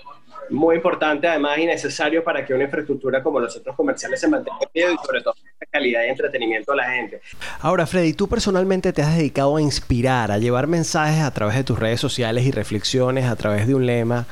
Muy 0.50 0.78
importante 0.78 1.28
además 1.28 1.60
y 1.60 1.66
necesario 1.66 2.24
para 2.24 2.46
que 2.46 2.54
una 2.54 2.64
infraestructura 2.64 3.22
como 3.22 3.40
los 3.40 3.54
centros 3.54 3.76
comerciales 3.76 4.20
se 4.20 4.28
mantenga 4.28 4.60
y 4.74 4.82
sobre 5.06 5.22
todo 5.22 5.36
calidad 5.72 6.04
y 6.06 6.10
entretenimiento 6.10 6.72
a 6.72 6.76
la 6.76 6.92
gente. 6.92 7.22
Ahora, 7.60 7.86
Freddy, 7.86 8.14
tú 8.14 8.28
personalmente 8.28 8.92
te 8.92 9.04
has 9.04 9.16
dedicado 9.16 9.58
a 9.58 9.62
inspirar, 9.62 10.32
a 10.32 10.40
llevar 10.40 10.66
mensajes 10.66 11.22
a 11.22 11.32
través 11.32 11.56
de 11.56 11.64
tus 11.64 11.78
redes 11.78 12.00
sociales 12.00 12.46
y 12.46 12.52
reflexiones 12.52 13.26
a 13.26 13.36
través 13.36 13.68
de 13.68 13.76
un 13.76 13.86
lema 13.86 14.26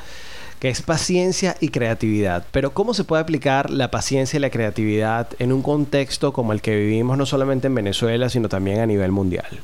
que 0.60 0.70
es 0.70 0.82
paciencia 0.82 1.56
y 1.60 1.70
creatividad. 1.70 2.46
Pero 2.52 2.74
¿cómo 2.74 2.94
se 2.94 3.04
puede 3.04 3.22
aplicar 3.22 3.70
la 3.70 3.92
paciencia 3.92 4.38
y 4.38 4.42
la 4.42 4.50
creatividad 4.50 5.30
en 5.40 5.54
un 5.54 5.62
contexto 5.62 6.34
como 6.34 6.54
el 6.54 6.62
que 6.62 6.76
vivimos 6.76 7.18
no 7.18 7.26
solamente 7.26 7.68
en 7.68 7.76
Venezuela, 7.76 8.30
sino 8.30 8.50
también 8.50 8.80
a 8.80 8.86
nivel 8.86 9.12
mundial? 9.12 9.60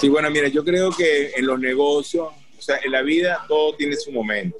Sí, 0.00 0.08
bueno, 0.08 0.30
mira, 0.30 0.48
yo 0.48 0.64
creo 0.64 0.90
que 0.90 1.32
en 1.36 1.46
los 1.46 1.58
negocios, 1.58 2.28
o 2.58 2.62
sea, 2.62 2.78
en 2.84 2.92
la 2.92 3.02
vida 3.02 3.44
todo 3.48 3.74
tiene 3.76 3.96
su 3.96 4.10
momento. 4.10 4.58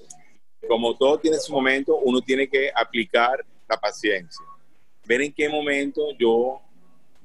Como 0.68 0.96
todo 0.96 1.18
tiene 1.18 1.38
su 1.38 1.52
momento, 1.52 1.96
uno 1.96 2.20
tiene 2.20 2.48
que 2.48 2.70
aplicar 2.74 3.44
la 3.68 3.76
paciencia. 3.78 4.44
Ver 5.06 5.22
en 5.22 5.32
qué 5.32 5.48
momento 5.48 6.02
yo 6.18 6.60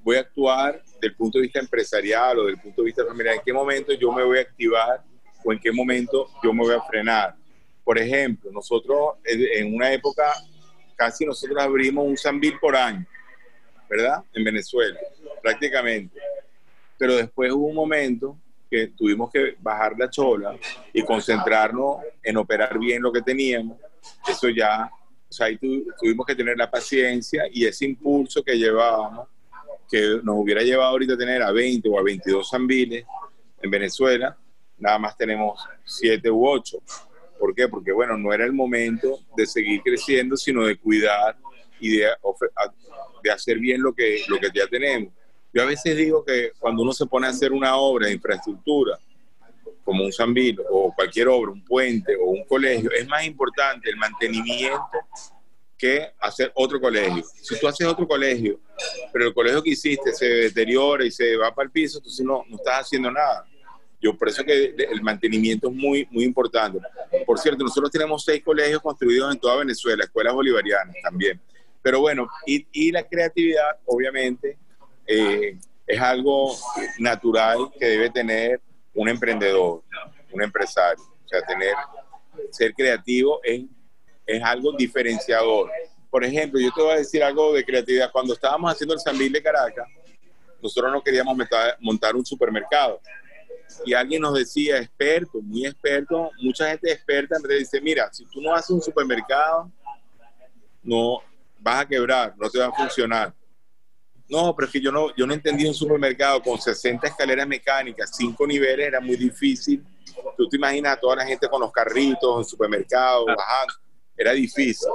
voy 0.03 0.17
a 0.17 0.21
actuar 0.21 0.81
del 1.01 1.15
punto 1.15 1.37
de 1.37 1.43
vista 1.43 1.59
empresarial 1.59 2.39
o 2.39 2.45
del 2.45 2.57
punto 2.57 2.81
de 2.81 2.85
vista 2.85 3.05
familiar, 3.05 3.35
en 3.35 3.41
qué 3.43 3.53
momento 3.53 3.93
yo 3.93 4.11
me 4.11 4.23
voy 4.23 4.39
a 4.39 4.41
activar 4.41 5.03
o 5.43 5.51
en 5.51 5.59
qué 5.59 5.71
momento 5.71 6.29
yo 6.43 6.53
me 6.53 6.63
voy 6.63 6.73
a 6.73 6.81
frenar 6.81 7.35
por 7.85 7.99
ejemplo, 7.99 8.51
nosotros 8.51 9.13
en 9.23 9.73
una 9.73 9.93
época 9.93 10.33
casi 10.95 11.23
nosotros 11.23 11.61
abrimos 11.61 12.05
un 12.05 12.17
Sambil 12.17 12.57
por 12.59 12.75
año, 12.75 13.05
¿verdad? 13.87 14.23
En 14.33 14.43
Venezuela, 14.43 14.99
prácticamente. 15.41 16.19
Pero 16.97 17.15
después 17.15 17.51
hubo 17.51 17.67
un 17.67 17.75
momento 17.75 18.37
que 18.69 18.87
tuvimos 18.87 19.29
que 19.31 19.55
bajar 19.59 19.93
la 19.97 20.09
chola 20.09 20.57
y 20.91 21.03
concentrarnos 21.03 21.97
en 22.23 22.37
operar 22.37 22.79
bien 22.79 23.03
lo 23.03 23.11
que 23.13 23.21
teníamos. 23.21 23.77
Eso 24.27 24.49
ya, 24.49 24.89
o 25.29 25.31
sea, 25.31 25.45
ahí 25.45 25.59
tuvimos 25.99 26.25
que 26.25 26.35
tener 26.35 26.57
la 26.57 26.71
paciencia 26.71 27.43
y 27.51 27.65
ese 27.65 27.85
impulso 27.85 28.43
que 28.43 28.57
llevábamos, 28.57 29.27
que 29.91 30.19
nos 30.23 30.37
hubiera 30.37 30.63
llevado 30.63 30.89
ahorita 30.89 31.13
a 31.13 31.17
tener 31.17 31.43
a 31.43 31.51
20 31.51 31.87
o 31.87 31.99
a 31.99 32.03
22 32.03 32.49
Sambiles 32.49 33.05
en 33.61 33.69
Venezuela, 33.69 34.35
nada 34.79 34.97
más 34.97 35.15
tenemos 35.15 35.63
7 35.83 36.31
u 36.31 36.47
8. 36.47 36.79
¿Por 37.39 37.53
qué? 37.53 37.67
Porque, 37.67 37.91
bueno, 37.91 38.17
no 38.17 38.33
era 38.33 38.45
el 38.45 38.53
momento 38.53 39.19
de 39.35 39.45
seguir 39.45 39.81
creciendo, 39.81 40.37
sino 40.37 40.65
de 40.65 40.77
cuidar 40.77 41.37
y 41.79 41.97
de, 41.97 42.07
hacer 43.31 43.57
bien 43.57 43.81
lo 43.81 43.93
que, 43.93 44.23
lo 44.27 44.39
que 44.39 44.49
ya 44.53 44.67
tenemos. 44.67 45.11
Yo 45.53 45.63
a 45.63 45.65
veces 45.65 45.95
digo 45.95 46.23
que 46.23 46.51
cuando 46.59 46.83
uno 46.83 46.91
se 46.91 47.05
pone 47.05 47.27
a 47.27 47.31
hacer 47.31 47.51
una 47.51 47.75
obra 47.77 48.07
de 48.07 48.13
infraestructura, 48.13 48.99
como 49.85 50.03
un 50.03 50.11
Sambil 50.11 50.59
o 50.69 50.91
cualquier 50.93 51.27
obra, 51.27 51.51
un 51.51 51.63
puente 51.63 52.15
o 52.15 52.25
un 52.25 52.43
colegio, 52.45 52.91
es 52.91 53.07
más 53.07 53.25
importante 53.25 53.89
el 53.89 53.95
mantenimiento 53.95 54.97
que 55.77 56.11
hacer 56.19 56.51
otro 56.55 56.81
colegio. 56.81 57.23
Si 57.41 57.59
tú 57.59 57.67
haces 57.67 57.87
otro 57.87 58.07
colegio, 58.07 58.59
pero 59.13 59.27
el 59.27 59.33
colegio 59.33 59.61
que 59.61 59.71
hiciste 59.71 60.11
se 60.13 60.25
deteriora 60.25 61.05
y 61.05 61.11
se 61.11 61.37
va 61.37 61.53
para 61.53 61.67
el 61.67 61.71
piso, 61.71 61.99
entonces 61.99 62.25
no, 62.25 62.43
no 62.49 62.57
estás 62.57 62.81
haciendo 62.81 63.11
nada. 63.11 63.45
Yo 64.01 64.15
por 64.17 64.29
eso 64.29 64.43
que 64.43 64.75
el 64.77 65.01
mantenimiento 65.01 65.69
es 65.69 65.75
muy, 65.75 66.07
muy 66.11 66.23
importante. 66.23 66.79
Por 67.25 67.39
cierto, 67.39 67.63
nosotros 67.63 67.91
tenemos 67.91 68.23
seis 68.23 68.43
colegios 68.43 68.81
construidos 68.81 69.33
en 69.33 69.39
toda 69.39 69.57
Venezuela, 69.57 70.03
escuelas 70.03 70.33
bolivarianas 70.33 70.95
también. 71.01 71.39
Pero 71.81 71.99
bueno, 72.01 72.27
y, 72.45 72.65
y 72.71 72.91
la 72.91 73.03
creatividad, 73.03 73.77
obviamente, 73.85 74.57
eh, 75.07 75.57
es 75.85 76.01
algo 76.01 76.55
natural 76.97 77.69
que 77.79 77.85
debe 77.85 78.09
tener 78.09 78.61
un 78.93 79.07
emprendedor, 79.07 79.83
un 80.31 80.41
empresario. 80.41 81.03
O 81.03 81.27
sea, 81.27 81.41
tener, 81.41 81.73
ser 82.51 82.73
creativo 82.73 83.39
es, 83.43 83.63
es 84.25 84.43
algo 84.43 84.71
diferenciador. 84.73 85.69
Por 86.09 86.23
ejemplo, 86.23 86.59
yo 86.59 86.71
te 86.73 86.81
voy 86.81 86.93
a 86.93 86.97
decir 86.97 87.23
algo 87.23 87.53
de 87.53 87.63
creatividad. 87.63 88.11
Cuando 88.11 88.33
estábamos 88.33 88.71
haciendo 88.71 88.93
el 88.93 88.99
Sambil 88.99 89.31
de 89.31 89.43
Caracas, 89.43 89.87
nosotros 90.61 90.91
no 90.91 91.03
queríamos 91.03 91.37
montar 91.79 92.15
un 92.15 92.25
supermercado 92.25 92.99
y 93.83 93.93
alguien 93.93 94.21
nos 94.21 94.33
decía, 94.35 94.77
experto, 94.77 95.41
muy 95.41 95.65
experto, 95.65 96.31
mucha 96.41 96.69
gente 96.69 96.91
experta, 96.91 97.37
me 97.39 97.55
dice, 97.55 97.81
mira, 97.81 98.09
si 98.11 98.25
tú 98.25 98.41
no 98.41 98.53
haces 98.53 98.69
un 98.69 98.81
supermercado, 98.81 99.71
no 100.83 101.21
vas 101.59 101.81
a 101.81 101.87
quebrar, 101.87 102.33
no 102.37 102.49
te 102.49 102.59
va 102.59 102.67
a 102.67 102.71
funcionar. 102.71 103.33
No, 104.27 104.55
pero 104.55 104.67
es 104.67 104.71
que 104.71 104.81
yo 104.81 104.91
no, 104.91 105.15
yo 105.15 105.27
no 105.27 105.33
entendí 105.33 105.67
un 105.67 105.73
supermercado 105.73 106.41
con 106.41 106.59
60 106.59 107.07
escaleras 107.07 107.47
mecánicas, 107.47 108.11
5 108.15 108.47
niveles, 108.47 108.87
era 108.87 108.99
muy 108.99 109.15
difícil. 109.17 109.83
Tú 110.37 110.47
te 110.47 110.57
imaginas 110.57 110.97
a 110.97 110.99
toda 110.99 111.17
la 111.17 111.25
gente 111.25 111.47
con 111.47 111.61
los 111.61 111.71
carritos, 111.71 112.37
en 112.39 112.45
supermercados, 112.45 113.25
bajando, 113.25 113.73
era 114.17 114.31
difícil. 114.31 114.87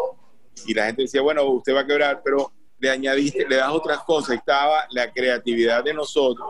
Y 0.67 0.75
la 0.75 0.87
gente 0.87 1.03
decía, 1.03 1.23
bueno, 1.23 1.45
usted 1.45 1.75
va 1.75 1.81
a 1.81 1.87
quebrar, 1.87 2.23
pero 2.25 2.53
le 2.79 2.91
añadiste, 2.91 3.47
le 3.47 3.57
das 3.57 3.71
otras 3.71 4.01
cosas. 4.01 4.37
Estaba 4.37 4.87
la 4.91 5.13
creatividad 5.13 5.85
de 5.85 5.95
nosotros 5.95 6.49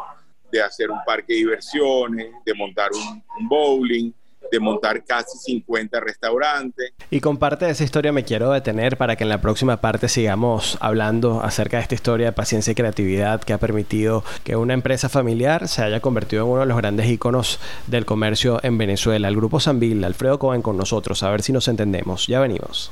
de 0.51 0.63
hacer 0.63 0.91
un 0.91 0.99
parque 1.05 1.33
de 1.33 1.39
diversiones, 1.41 2.33
de 2.45 2.55
montar 2.55 2.91
un, 2.93 3.49
bowling, 3.49 4.13
de 4.51 4.59
montar 4.59 5.05
casi 5.05 5.39
50 5.39 6.01
restaurantes. 6.01 6.93
Y 7.11 7.21
con 7.21 7.37
parte 7.39 7.67
de 7.67 7.73
esa 7.73 7.85
historia 7.85 8.13
me 8.13 8.25
quiero 8.25 8.51
detener 8.51 8.97
para 8.97 9.17
que 9.17 9.25
en 9.25 9.29
la 9.29 9.41
próxima 9.41 9.81
parte 9.81 10.09
sigamos 10.09 10.77
hablando 10.81 11.43
acerca 11.43 11.77
de 11.77 11.85
esta 11.85 11.95
historia 11.95 12.27
de 12.27 12.33
paciencia 12.33 12.73
y 12.73 12.75
creatividad 12.75 13.41
que 13.43 13.53
ha 13.53 13.59
permitido 13.59 14.25
que 14.43 14.57
una 14.57 14.75
empresa 14.75 15.09
familiar 15.09 15.69
se 15.69 15.83
haya 15.83 16.01
convertido 16.01 16.45
en 16.45 16.51
uno 16.51 16.61
de 16.61 16.67
los 16.67 16.77
grandes 16.77 17.07
íconos 17.09 17.61
del 17.87 18.05
comercio 18.05 18.59
en 18.63 18.79
Venezuela. 18.79 19.29
El 19.29 19.37
grupo 19.37 19.61
Sanvil, 19.61 20.03
Alfredo 20.05 20.39
Cohen 20.39 20.63
con 20.63 20.77
nosotros, 20.77 21.23
a 21.23 21.31
ver 21.31 21.43
si 21.43 21.53
nos 21.53 21.69
entendemos. 21.69 22.27
Ya 22.27 22.41
venimos. 22.41 22.91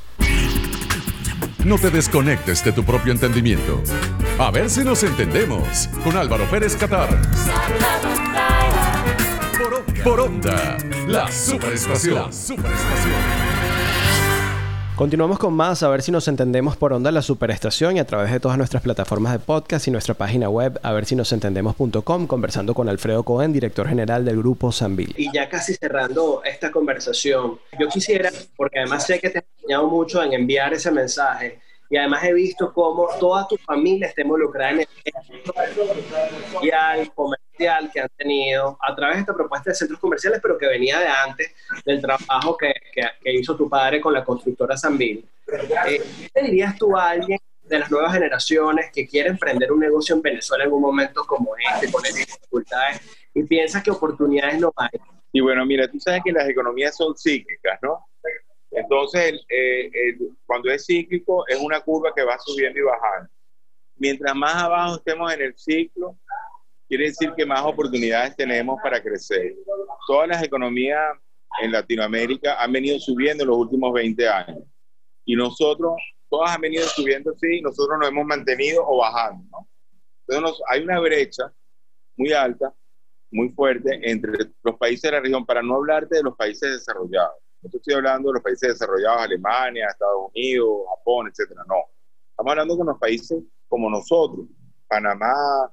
No 1.64 1.77
te 1.77 1.90
desconectes 1.90 2.64
de 2.64 2.73
tu 2.73 2.85
propio 2.85 3.12
entendimiento. 3.12 3.83
A 4.40 4.53
ver 4.53 4.70
si 4.70 4.85
nos 4.85 5.03
entendemos 5.03 5.88
con 6.05 6.16
Álvaro 6.16 6.48
Pérez 6.48 6.77
Catar. 6.77 7.09
Por, 10.05 10.20
onda, 10.20 10.79
la 11.09 11.29
superestación. 11.29 12.31
Continuamos 14.94 15.40
con 15.40 15.55
más, 15.55 15.83
a 15.83 15.88
ver 15.88 16.03
si 16.03 16.12
nos 16.12 16.29
entendemos 16.29 16.77
por 16.77 16.92
onda 16.92 17.11
la 17.11 17.20
superestación 17.20 17.96
y 17.96 17.98
a 17.98 18.07
través 18.07 18.31
de 18.31 18.38
todas 18.38 18.57
nuestras 18.57 18.81
plataformas 18.81 19.33
de 19.33 19.40
podcast 19.40 19.88
y 19.88 19.90
nuestra 19.90 20.14
página 20.14 20.48
web, 20.48 20.79
a 20.85 20.92
ver 20.92 21.05
si 21.05 21.16
nos 21.16 21.33
entendemos.com, 21.33 22.29
conversando 22.29 22.74
con 22.74 22.88
Alfredo 22.88 23.24
Cohen, 23.24 23.53
director 23.53 23.88
general 23.88 24.24
del 24.24 24.37
grupo 24.38 24.70
Sanvil. 24.70 25.14
Y 25.16 25.33
ya 25.33 25.48
casi 25.48 25.74
cerrando 25.74 26.42
esta 26.44 26.70
conversación, 26.70 27.59
yo 27.77 27.88
quisiera, 27.88 28.31
porque 28.57 28.79
además 28.79 29.05
sé 29.05 29.18
que 29.18 29.31
te 29.31 29.38
he 29.38 29.44
enseñado 29.57 29.88
mucho 29.88 30.22
en 30.22 30.33
enviar 30.33 30.72
ese 30.74 30.92
mensaje, 30.92 31.59
y 31.90 31.96
además 31.96 32.24
he 32.24 32.35
visto 32.35 32.72
cómo 32.72 33.09
toda 33.18 33.46
tu 33.48 33.57
familia 33.57 34.09
está 34.09 34.22
involucrada 34.22 34.72
en 34.72 34.81
el 34.81 34.88
social, 35.44 37.12
comercial 37.14 37.90
que 37.92 38.01
han 38.01 38.09
tenido 38.16 38.79
a 38.81 38.94
través 38.94 39.16
de 39.16 39.20
esta 39.22 39.35
propuesta 39.35 39.70
de 39.70 39.77
centros 39.77 39.98
comerciales, 39.98 40.40
pero 40.42 40.59
que 40.59 40.66
venía 40.66 40.98
de 40.98 41.07
antes 41.07 41.55
del 41.85 42.01
trabajo 42.01 42.57
que, 42.57 42.72
que, 42.92 43.33
hizo 43.33 43.57
tu 43.57 43.68
padre 43.68 44.01
con 44.01 44.12
la 44.12 44.24
constructora 44.24 44.77
Sanvil. 44.77 45.27
Eh, 45.87 46.03
¿Qué 46.35 46.42
dirías 46.42 46.77
tú 46.77 46.96
a 46.96 47.11
alguien 47.11 47.38
de 47.62 47.79
las 47.79 47.90
nuevas 47.90 48.12
generaciones 48.12 48.90
que 48.92 49.07
quiere 49.07 49.31
emprender 49.31 49.72
un 49.72 49.81
negocio 49.81 50.14
en 50.14 50.22
Venezuela 50.22 50.64
en 50.64 50.72
un 50.72 50.81
momento 50.81 51.24
como 51.27 51.55
este, 51.57 51.90
con 51.90 52.05
estas 52.05 52.27
dificultades, 52.27 53.01
y 53.35 53.42
piensa 53.44 53.83
que 53.83 53.90
oportunidades 53.90 54.61
no 54.61 54.72
hay? 54.77 54.90
Y 55.33 55.40
bueno, 55.40 55.64
mira, 55.64 55.88
tú 55.88 55.98
sabes 56.01 56.22
que 56.24 56.33
las 56.33 56.48
economías 56.48 56.96
son 56.96 57.16
cíclicas, 57.16 57.79
¿no? 57.83 58.08
Entonces, 58.79 59.45
eh, 59.49 60.17
cuando 60.47 60.71
es 60.71 60.87
cíclico, 60.87 61.47
es 61.49 61.59
una 61.59 61.81
curva 61.81 62.12
que 62.14 62.23
va 62.23 62.38
subiendo 62.38 62.79
y 62.79 62.83
bajando. 62.83 63.29
Mientras 63.97 64.35
más 64.37 64.55
abajo 64.55 64.97
estemos 64.97 65.33
en 65.33 65.43
el 65.43 65.59
ciclo, 65.59 66.17
quiere 66.88 67.07
decir 67.07 67.33
que 67.37 67.45
más 67.45 67.62
oportunidades 67.64 68.37
tenemos 68.37 68.79
para 68.81 69.03
crecer. 69.03 69.55
Todas 70.07 70.29
las 70.29 70.43
economías 70.45 71.05
en 71.61 71.73
Latinoamérica 71.73 72.62
han 72.62 72.73
venido 72.73 72.99
subiendo 73.01 73.43
en 73.43 73.51
los 73.51 73.59
últimos 73.59 73.93
20 73.93 74.29
años. 74.29 74.62
Y 75.25 75.35
nosotros, 75.35 75.95
todas 76.31 76.55
han 76.55 76.61
venido 76.61 76.85
subiendo, 76.87 77.35
sí, 77.37 77.59
y 77.59 77.62
nosotros 77.62 77.99
nos 77.99 78.09
hemos 78.09 78.27
mantenido 78.27 78.85
o 78.87 78.99
bajando. 78.99 79.45
¿no? 79.51 79.69
Entonces, 80.29 80.62
hay 80.69 80.83
una 80.85 81.01
brecha 81.01 81.53
muy 82.17 82.33
alta, 82.33 82.73
muy 83.33 83.49
fuerte 83.51 83.99
entre 84.09 84.33
los 84.62 84.77
países 84.77 85.03
de 85.03 85.12
la 85.12 85.21
región, 85.21 85.45
para 85.45 85.62
no 85.62 85.75
hablarte 85.75 86.17
de 86.17 86.23
los 86.23 86.37
países 86.37 86.71
desarrollados. 86.71 87.48
No 87.61 87.71
estoy 87.73 87.94
hablando 87.94 88.29
de 88.29 88.35
los 88.35 88.42
países 88.42 88.71
desarrollados, 88.71 89.23
Alemania, 89.23 89.88
Estados 89.88 90.31
Unidos, 90.35 90.83
Japón, 90.97 91.29
etcétera. 91.29 91.62
No. 91.68 91.77
Estamos 92.31 92.51
hablando 92.51 92.77
con 92.77 92.87
los 92.87 92.99
países 92.99 93.42
como 93.68 93.90
nosotros, 93.90 94.47
Panamá, 94.87 95.73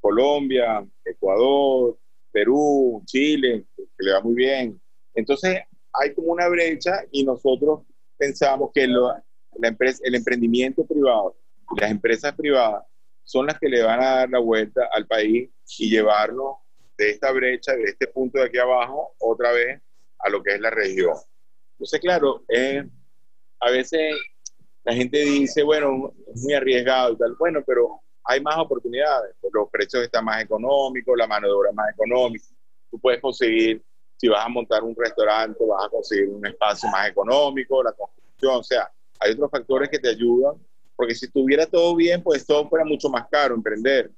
Colombia, 0.00 0.86
Ecuador, 1.04 1.98
Perú, 2.32 3.02
Chile, 3.06 3.66
que 3.76 3.84
le 3.98 4.12
va 4.12 4.20
muy 4.20 4.34
bien. 4.34 4.80
Entonces, 5.14 5.60
hay 5.92 6.14
como 6.14 6.32
una 6.32 6.48
brecha 6.48 7.04
y 7.10 7.24
nosotros 7.24 7.80
pensamos 8.16 8.70
que 8.72 8.84
el 8.84 10.14
emprendimiento 10.14 10.86
privado 10.86 11.36
las 11.76 11.90
empresas 11.90 12.34
privadas 12.34 12.84
son 13.24 13.46
las 13.46 13.58
que 13.58 13.68
le 13.68 13.82
van 13.82 14.00
a 14.00 14.16
dar 14.16 14.30
la 14.30 14.38
vuelta 14.38 14.88
al 14.92 15.06
país 15.06 15.50
y 15.78 15.90
llevarnos 15.90 16.56
de 16.96 17.10
esta 17.10 17.30
brecha, 17.30 17.72
de 17.72 17.84
este 17.84 18.06
punto 18.06 18.38
de 18.38 18.46
aquí 18.46 18.58
abajo, 18.58 19.14
otra 19.18 19.52
vez 19.52 19.80
a 20.18 20.28
lo 20.30 20.42
que 20.42 20.54
es 20.54 20.60
la 20.60 20.70
región. 20.70 21.14
Entonces, 21.72 22.00
claro, 22.00 22.42
a 23.60 23.70
veces 23.70 24.14
la 24.84 24.94
gente 24.94 25.18
dice, 25.18 25.62
bueno, 25.62 26.12
es 26.34 26.42
muy 26.42 26.54
arriesgado 26.54 27.12
y 27.12 27.18
tal. 27.18 27.34
Bueno, 27.38 27.62
pero 27.66 28.00
hay 28.24 28.40
más 28.40 28.56
oportunidades. 28.58 29.34
Los 29.52 29.68
precios 29.70 30.02
están 30.02 30.24
más 30.24 30.42
económicos, 30.42 31.16
la 31.16 31.26
mano 31.26 31.46
de 31.46 31.52
obra 31.52 31.72
más 31.72 31.90
económica. 31.92 32.44
Tú 32.90 32.98
puedes 32.98 33.20
conseguir, 33.20 33.82
si 34.16 34.28
vas 34.28 34.44
a 34.44 34.48
montar 34.48 34.82
un 34.82 34.94
restaurante, 34.96 35.64
vas 35.64 35.86
a 35.86 35.88
conseguir 35.88 36.28
un 36.28 36.46
espacio 36.46 36.88
más 36.90 37.08
económico, 37.08 37.82
la 37.82 37.92
construcción. 37.92 38.56
O 38.56 38.62
sea, 38.62 38.90
hay 39.20 39.32
otros 39.32 39.50
factores 39.50 39.88
que 39.88 39.98
te 39.98 40.08
ayudan. 40.08 40.54
Porque 40.96 41.14
si 41.14 41.26
estuviera 41.26 41.64
todo 41.64 41.94
bien, 41.94 42.20
pues 42.20 42.44
todo 42.44 42.68
fuera 42.68 42.84
mucho 42.84 43.08
más 43.08 43.28
caro 43.28 43.54
emprender. 43.54 44.10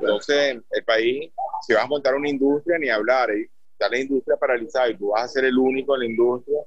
Entonces, 0.00 0.58
el 0.70 0.84
país, 0.84 1.32
si 1.66 1.74
vas 1.74 1.82
a 1.82 1.88
montar 1.88 2.14
una 2.14 2.28
industria, 2.28 2.78
ni 2.78 2.88
hablar, 2.88 3.30
está 3.78 3.88
la 3.88 4.00
industria 4.00 4.36
paralizada 4.36 4.90
y 4.90 4.96
tú 4.96 5.10
vas 5.10 5.24
a 5.24 5.28
ser 5.28 5.44
el 5.44 5.56
único 5.56 5.94
en 5.94 6.00
la 6.00 6.06
industria, 6.06 6.58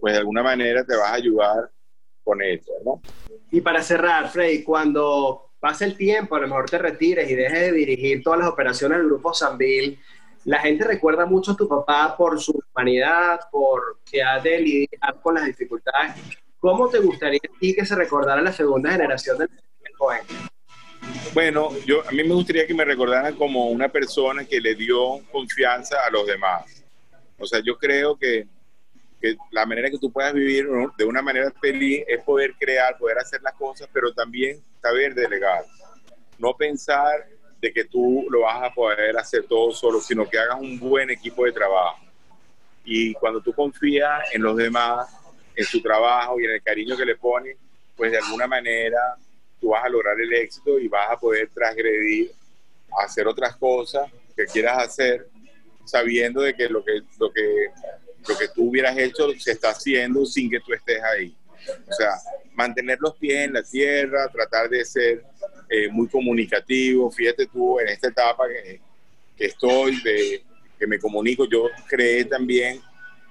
pues 0.00 0.12
de 0.12 0.18
alguna 0.18 0.42
manera 0.42 0.84
te 0.84 0.96
vas 0.96 1.10
a 1.10 1.14
ayudar 1.14 1.70
con 2.24 2.42
eso, 2.42 2.72
¿no? 2.84 3.00
Y 3.50 3.60
para 3.60 3.82
cerrar, 3.82 4.28
Frey, 4.28 4.64
cuando 4.64 5.52
pase 5.60 5.84
el 5.84 5.96
tiempo, 5.96 6.34
a 6.34 6.40
lo 6.40 6.48
mejor 6.48 6.68
te 6.68 6.78
retires 6.78 7.30
y 7.30 7.34
dejes 7.34 7.60
de 7.60 7.72
dirigir 7.72 8.22
todas 8.22 8.40
las 8.40 8.48
operaciones 8.48 8.98
del 8.98 9.06
Grupo 9.06 9.32
Sambil, 9.32 9.98
la 10.44 10.58
gente 10.58 10.84
recuerda 10.84 11.26
mucho 11.26 11.52
a 11.52 11.56
tu 11.56 11.68
papá 11.68 12.16
por 12.16 12.40
su 12.40 12.60
humanidad, 12.72 13.40
por 13.50 14.00
que 14.04 14.22
ha 14.22 14.40
de 14.40 14.58
lidiar 14.58 15.20
con 15.22 15.34
las 15.34 15.46
dificultades. 15.46 16.16
¿Cómo 16.58 16.88
te 16.88 16.98
gustaría 16.98 17.40
a 17.44 17.58
ti 17.58 17.74
que 17.74 17.86
se 17.86 17.94
recordara 17.94 18.42
la 18.42 18.52
segunda 18.52 18.90
generación 18.90 19.38
del 19.38 19.48
joven? 19.96 20.22
Bueno, 21.34 21.70
yo, 21.86 22.06
a 22.08 22.10
mí 22.10 22.24
me 22.24 22.34
gustaría 22.34 22.66
que 22.66 22.74
me 22.74 22.84
recordaran 22.84 23.36
como 23.36 23.68
una 23.68 23.88
persona 23.88 24.44
que 24.44 24.60
le 24.60 24.74
dio 24.74 25.20
confianza 25.30 25.96
a 26.06 26.10
los 26.10 26.26
demás. 26.26 26.84
O 27.38 27.46
sea, 27.46 27.60
yo 27.64 27.76
creo 27.76 28.16
que, 28.16 28.46
que 29.20 29.36
la 29.50 29.66
manera 29.66 29.90
que 29.90 29.98
tú 29.98 30.10
puedas 30.10 30.32
vivir 30.32 30.66
de 30.96 31.04
una 31.04 31.22
manera 31.22 31.52
feliz 31.60 32.04
es 32.08 32.20
poder 32.22 32.54
crear, 32.58 32.96
poder 32.98 33.18
hacer 33.18 33.40
las 33.42 33.54
cosas, 33.54 33.88
pero 33.92 34.12
también 34.12 34.60
saber 34.80 35.14
delegar. 35.14 35.64
No 36.38 36.54
pensar 36.54 37.26
de 37.60 37.72
que 37.72 37.84
tú 37.84 38.26
lo 38.30 38.40
vas 38.40 38.62
a 38.62 38.74
poder 38.74 39.16
hacer 39.16 39.44
todo 39.44 39.72
solo, 39.72 40.00
sino 40.00 40.28
que 40.28 40.38
hagas 40.38 40.60
un 40.60 40.78
buen 40.78 41.10
equipo 41.10 41.44
de 41.44 41.52
trabajo. 41.52 41.98
Y 42.84 43.12
cuando 43.14 43.40
tú 43.40 43.52
confías 43.52 44.22
en 44.32 44.42
los 44.42 44.56
demás, 44.56 45.08
en 45.54 45.64
su 45.64 45.82
trabajo 45.82 46.40
y 46.40 46.44
en 46.44 46.52
el 46.52 46.62
cariño 46.62 46.96
que 46.96 47.04
le 47.04 47.16
ponen, 47.16 47.56
pues 47.96 48.12
de 48.12 48.18
alguna 48.18 48.46
manera 48.46 49.16
tú 49.60 49.68
vas 49.68 49.84
a 49.84 49.88
lograr 49.88 50.20
el 50.20 50.32
éxito 50.32 50.78
y 50.78 50.88
vas 50.88 51.10
a 51.10 51.18
poder 51.18 51.48
transgredir, 51.52 52.32
hacer 52.98 53.26
otras 53.26 53.56
cosas 53.56 54.10
que 54.36 54.46
quieras 54.46 54.78
hacer, 54.78 55.28
sabiendo 55.84 56.42
de 56.42 56.54
que 56.54 56.68
lo 56.68 56.84
que, 56.84 57.00
lo 57.18 57.32
que, 57.32 57.66
lo 58.28 58.38
que 58.38 58.48
tú 58.48 58.68
hubieras 58.68 58.96
hecho 58.96 59.30
se 59.38 59.52
está 59.52 59.70
haciendo 59.70 60.24
sin 60.24 60.50
que 60.50 60.60
tú 60.60 60.72
estés 60.72 61.02
ahí. 61.02 61.34
O 61.88 61.92
sea, 61.92 62.12
mantener 62.54 62.98
los 63.00 63.16
pies 63.16 63.46
en 63.46 63.52
la 63.52 63.62
tierra, 63.62 64.28
tratar 64.28 64.68
de 64.68 64.84
ser 64.84 65.22
eh, 65.68 65.88
muy 65.88 66.08
comunicativo. 66.08 67.10
Fíjate 67.10 67.46
tú, 67.46 67.78
en 67.80 67.88
esta 67.88 68.08
etapa 68.08 68.48
que, 68.48 68.80
que 69.36 69.46
estoy, 69.46 70.00
de, 70.02 70.42
que 70.78 70.86
me 70.86 70.98
comunico, 70.98 71.46
yo 71.46 71.68
creé 71.88 72.24
también 72.24 72.80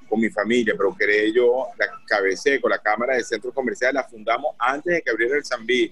con 0.08 0.20
mi 0.20 0.30
familia, 0.30 0.74
pero 0.78 0.94
creé 0.94 1.32
yo 1.34 1.68
la 1.78 1.88
cabecé 2.06 2.60
con 2.60 2.72
la 2.72 2.80
Cámara 2.80 3.16
de 3.16 3.24
Centros 3.24 3.54
Comerciales, 3.54 3.96
la 3.96 4.08
fundamos 4.08 4.56
antes 4.58 4.94
de 4.94 5.02
que 5.02 5.10
abriera 5.10 5.38
el 5.38 5.46
Zambí. 5.46 5.92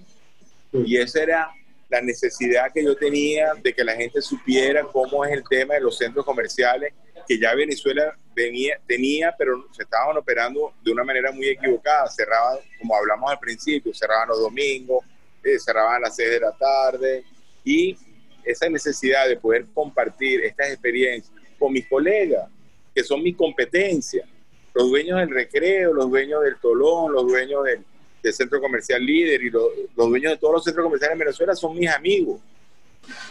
Y 0.84 0.96
esa 0.96 1.22
era 1.22 1.50
la 1.88 2.00
necesidad 2.00 2.72
que 2.72 2.84
yo 2.84 2.96
tenía 2.96 3.54
de 3.54 3.72
que 3.72 3.84
la 3.84 3.94
gente 3.94 4.20
supiera 4.20 4.82
cómo 4.84 5.24
es 5.24 5.32
el 5.32 5.44
tema 5.48 5.74
de 5.74 5.80
los 5.80 5.96
centros 5.96 6.24
comerciales 6.24 6.92
que 7.26 7.38
ya 7.38 7.54
Venezuela 7.54 8.16
venía, 8.34 8.78
tenía, 8.86 9.34
pero 9.36 9.66
se 9.72 9.82
estaban 9.82 10.16
operando 10.16 10.74
de 10.82 10.92
una 10.92 11.02
manera 11.02 11.32
muy 11.32 11.48
equivocada. 11.48 12.08
Cerraban, 12.08 12.58
como 12.78 12.94
hablamos 12.94 13.30
al 13.30 13.38
principio, 13.38 13.92
cerraban 13.92 14.28
los 14.28 14.40
domingos, 14.40 15.04
eh, 15.42 15.58
cerraban 15.58 15.96
a 15.96 16.00
las 16.00 16.16
6 16.16 16.30
de 16.30 16.40
la 16.40 16.52
tarde. 16.52 17.24
Y 17.64 17.96
esa 18.44 18.68
necesidad 18.68 19.28
de 19.28 19.36
poder 19.36 19.66
compartir 19.74 20.40
estas 20.42 20.70
experiencias 20.70 21.32
con 21.58 21.72
mis 21.72 21.88
colegas, 21.88 22.48
que 22.94 23.02
son 23.02 23.22
mi 23.22 23.34
competencia, 23.34 24.24
los 24.72 24.88
dueños 24.88 25.18
del 25.18 25.30
recreo, 25.30 25.92
los 25.92 26.08
dueños 26.08 26.44
del 26.44 26.56
tolón, 26.58 27.12
los 27.12 27.26
dueños 27.26 27.64
del 27.64 27.84
del 28.22 28.32
centro 28.32 28.60
comercial 28.60 29.04
líder 29.04 29.42
y 29.42 29.50
los, 29.50 29.70
dueños 29.94 30.32
de 30.32 30.38
todos 30.38 30.54
los 30.54 30.64
centros 30.64 30.84
comerciales 30.84 31.12
en 31.12 31.18
Venezuela 31.18 31.54
son 31.54 31.76
mis 31.78 31.88
amigos, 31.88 32.40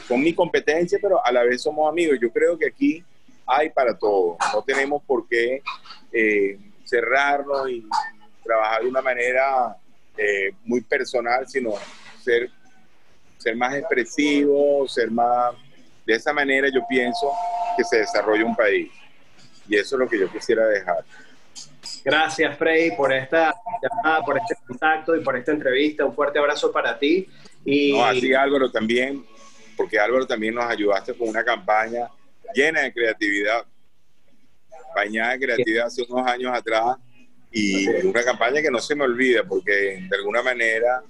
son 0.07 0.21
mi 0.21 0.33
competencia, 0.33 0.97
pero 1.01 1.25
a 1.25 1.31
la 1.31 1.43
vez 1.43 1.61
somos 1.61 1.89
amigos. 1.89 2.17
Yo 2.21 2.31
creo 2.31 2.57
que 2.57 2.67
aquí 2.67 3.03
hay 3.45 3.69
para 3.69 3.97
todo, 3.97 4.37
no 4.53 4.61
tenemos 4.63 5.03
por 5.03 5.27
qué 5.27 5.61
eh, 6.11 6.57
cerrarnos 6.83 7.69
y 7.69 7.87
trabajar 8.43 8.83
de 8.83 8.89
una 8.89 9.01
manera 9.01 9.75
eh, 10.17 10.51
muy 10.63 10.81
personal, 10.81 11.47
sino 11.47 11.73
ser, 12.23 12.49
ser 13.37 13.55
más 13.55 13.75
expresivo, 13.75 14.87
ser 14.87 15.11
más... 15.11 15.55
De 16.05 16.13
esa 16.13 16.31
manera 16.31 16.67
yo 16.71 16.85
pienso 16.87 17.31
que 17.75 17.83
se 17.83 17.97
desarrolla 17.97 18.45
un 18.45 18.55
país. 18.55 18.91
Y 19.67 19.75
eso 19.75 19.95
es 19.95 19.99
lo 19.99 20.07
que 20.07 20.19
yo 20.19 20.31
quisiera 20.31 20.67
dejar. 20.67 21.03
Gracias, 22.05 22.55
Frey, 22.55 22.95
por 22.95 23.11
esta 23.11 23.51
llamada, 23.81 24.23
por 24.23 24.37
este 24.37 24.55
contacto 24.67 25.15
y 25.15 25.21
por 25.21 25.35
esta 25.35 25.51
entrevista. 25.51 26.05
Un 26.05 26.13
fuerte 26.13 26.37
abrazo 26.37 26.71
para 26.71 26.99
ti. 26.99 27.27
Y... 27.65 27.93
No, 27.93 28.05
así 28.05 28.31
Álvaro 28.31 28.69
también, 28.71 29.25
porque 29.75 29.97
Álvaro 29.97 30.27
también 30.27 30.53
nos 30.53 30.65
ayudaste 30.65 31.15
con 31.15 31.29
una 31.29 31.43
campaña 31.43 32.07
llena 32.53 32.81
de 32.81 32.93
creatividad, 32.93 33.65
bañada 34.95 35.31
de 35.31 35.39
creatividad 35.39 35.87
hace 35.87 36.03
unos 36.07 36.27
años 36.27 36.55
atrás 36.55 36.95
y 37.51 37.87
una 38.05 38.23
campaña 38.23 38.61
que 38.61 38.69
no 38.69 38.79
se 38.79 38.93
me 38.93 39.03
olvida 39.03 39.43
porque 39.43 40.05
de 40.07 40.15
alguna 40.15 40.43
manera 40.43 41.01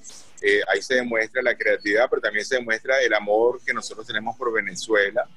eh, 0.41 0.61
ahí 0.71 0.81
se 0.81 0.95
demuestra 0.95 1.41
la 1.41 1.55
creatividad, 1.55 2.07
pero 2.09 2.21
también 2.21 2.45
se 2.45 2.55
demuestra 2.55 3.01
el 3.01 3.13
amor 3.13 3.59
que 3.65 3.73
nosotros 3.73 4.07
tenemos 4.07 4.37
por 4.37 4.53
Venezuela 4.53 5.27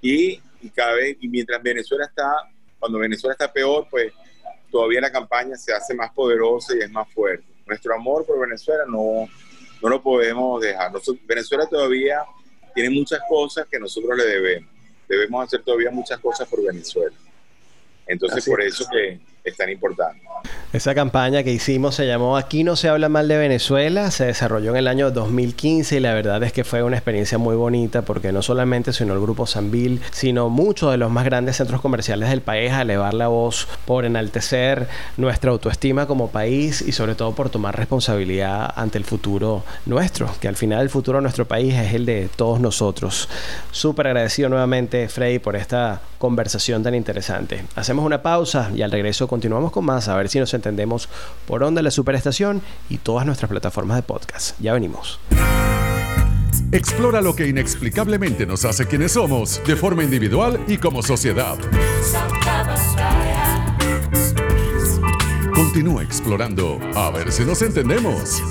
y, 0.00 0.40
y, 0.62 0.70
cabe, 0.70 1.18
y 1.20 1.28
mientras 1.28 1.60
Venezuela 1.60 2.04
está, 2.04 2.32
cuando 2.78 3.00
Venezuela 3.00 3.32
está 3.32 3.52
peor, 3.52 3.88
pues 3.90 4.12
todavía 4.70 5.00
la 5.00 5.10
campaña 5.10 5.56
se 5.56 5.72
hace 5.72 5.94
más 5.94 6.12
poderosa 6.12 6.74
y 6.76 6.80
es 6.80 6.90
más 6.90 7.08
fuerte. 7.12 7.44
Nuestro 7.66 7.94
amor 7.94 8.26
por 8.26 8.40
Venezuela 8.40 8.84
no, 8.86 9.28
no 9.82 9.88
lo 9.88 10.02
podemos 10.02 10.60
dejar. 10.60 10.92
Venezuela 11.26 11.66
todavía 11.66 12.22
tiene 12.74 12.90
muchas 12.90 13.20
cosas 13.28 13.66
que 13.68 13.78
nosotros 13.78 14.16
le 14.16 14.24
debemos. 14.24 14.70
Debemos 15.08 15.44
hacer 15.44 15.62
todavía 15.62 15.90
muchas 15.90 16.18
cosas 16.20 16.48
por 16.48 16.64
Venezuela. 16.64 17.16
Entonces, 18.06 18.44
por 18.44 18.60
eso 18.60 18.86
que 18.90 19.20
es 19.44 19.56
tan 19.56 19.70
importante. 19.70 20.20
Esa 20.72 20.94
campaña 20.94 21.42
que 21.42 21.52
hicimos 21.52 21.96
se 21.96 22.06
llamó 22.06 22.36
Aquí 22.36 22.64
no 22.64 22.76
se 22.76 22.88
habla 22.88 23.08
mal 23.08 23.26
de 23.28 23.36
Venezuela, 23.36 24.10
se 24.10 24.26
desarrolló 24.26 24.70
en 24.70 24.76
el 24.76 24.88
año 24.88 25.10
2015 25.10 25.96
y 25.96 26.00
la 26.00 26.14
verdad 26.14 26.42
es 26.42 26.52
que 26.52 26.64
fue 26.64 26.82
una 26.82 26.96
experiencia 26.96 27.38
muy 27.38 27.56
bonita 27.56 28.02
porque 28.02 28.32
no 28.32 28.40
solamente 28.40 28.92
sino 28.92 29.12
el 29.12 29.20
grupo 29.20 29.46
Sanvil, 29.46 30.00
sino 30.12 30.48
muchos 30.48 30.92
de 30.92 30.96
los 30.96 31.10
más 31.10 31.24
grandes 31.24 31.56
centros 31.56 31.80
comerciales 31.80 32.30
del 32.30 32.40
país 32.40 32.70
a 32.72 32.82
elevar 32.82 33.14
la 33.14 33.28
voz 33.28 33.66
por 33.84 34.04
enaltecer 34.04 34.88
nuestra 35.16 35.50
autoestima 35.50 36.06
como 36.06 36.30
país 36.30 36.82
y 36.82 36.92
sobre 36.92 37.14
todo 37.14 37.34
por 37.34 37.50
tomar 37.50 37.76
responsabilidad 37.76 38.72
ante 38.76 38.98
el 38.98 39.04
futuro 39.04 39.64
nuestro, 39.86 40.30
que 40.40 40.48
al 40.48 40.56
final 40.56 40.82
el 40.82 40.90
futuro 40.90 41.18
de 41.18 41.22
nuestro 41.22 41.46
país 41.46 41.74
es 41.74 41.94
el 41.94 42.06
de 42.06 42.28
todos 42.34 42.60
nosotros. 42.60 43.28
Súper 43.72 44.06
agradecido 44.08 44.48
nuevamente, 44.48 45.08
Frey, 45.08 45.38
por 45.38 45.56
esta 45.56 46.00
conversación 46.18 46.82
tan 46.82 46.94
interesante. 46.94 47.64
Hacemos 47.76 48.04
una 48.04 48.22
pausa 48.22 48.70
y 48.74 48.82
al 48.82 48.90
regreso 48.92 49.26
continuamos 49.30 49.70
con 49.70 49.84
más, 49.84 50.08
a 50.08 50.16
ver 50.16 50.28
si 50.28 50.40
nos 50.40 50.52
entendemos 50.54 51.08
por 51.46 51.62
onda 51.62 51.82
la 51.82 51.92
superestación 51.92 52.60
y 52.88 52.98
todas 52.98 53.24
nuestras 53.24 53.48
plataformas 53.48 53.96
de 53.96 54.02
podcast. 54.02 54.60
Ya 54.60 54.72
venimos. 54.72 55.20
Explora 56.72 57.20
lo 57.20 57.36
que 57.36 57.46
inexplicablemente 57.46 58.44
nos 58.44 58.64
hace 58.64 58.86
quienes 58.86 59.12
somos, 59.12 59.62
de 59.64 59.76
forma 59.76 60.02
individual 60.02 60.58
y 60.66 60.78
como 60.78 61.00
sociedad. 61.02 61.56
Continúa 65.54 66.02
explorando, 66.02 66.80
a 66.96 67.10
ver 67.10 67.30
si 67.30 67.44
nos 67.44 67.62
entendemos. 67.62 68.42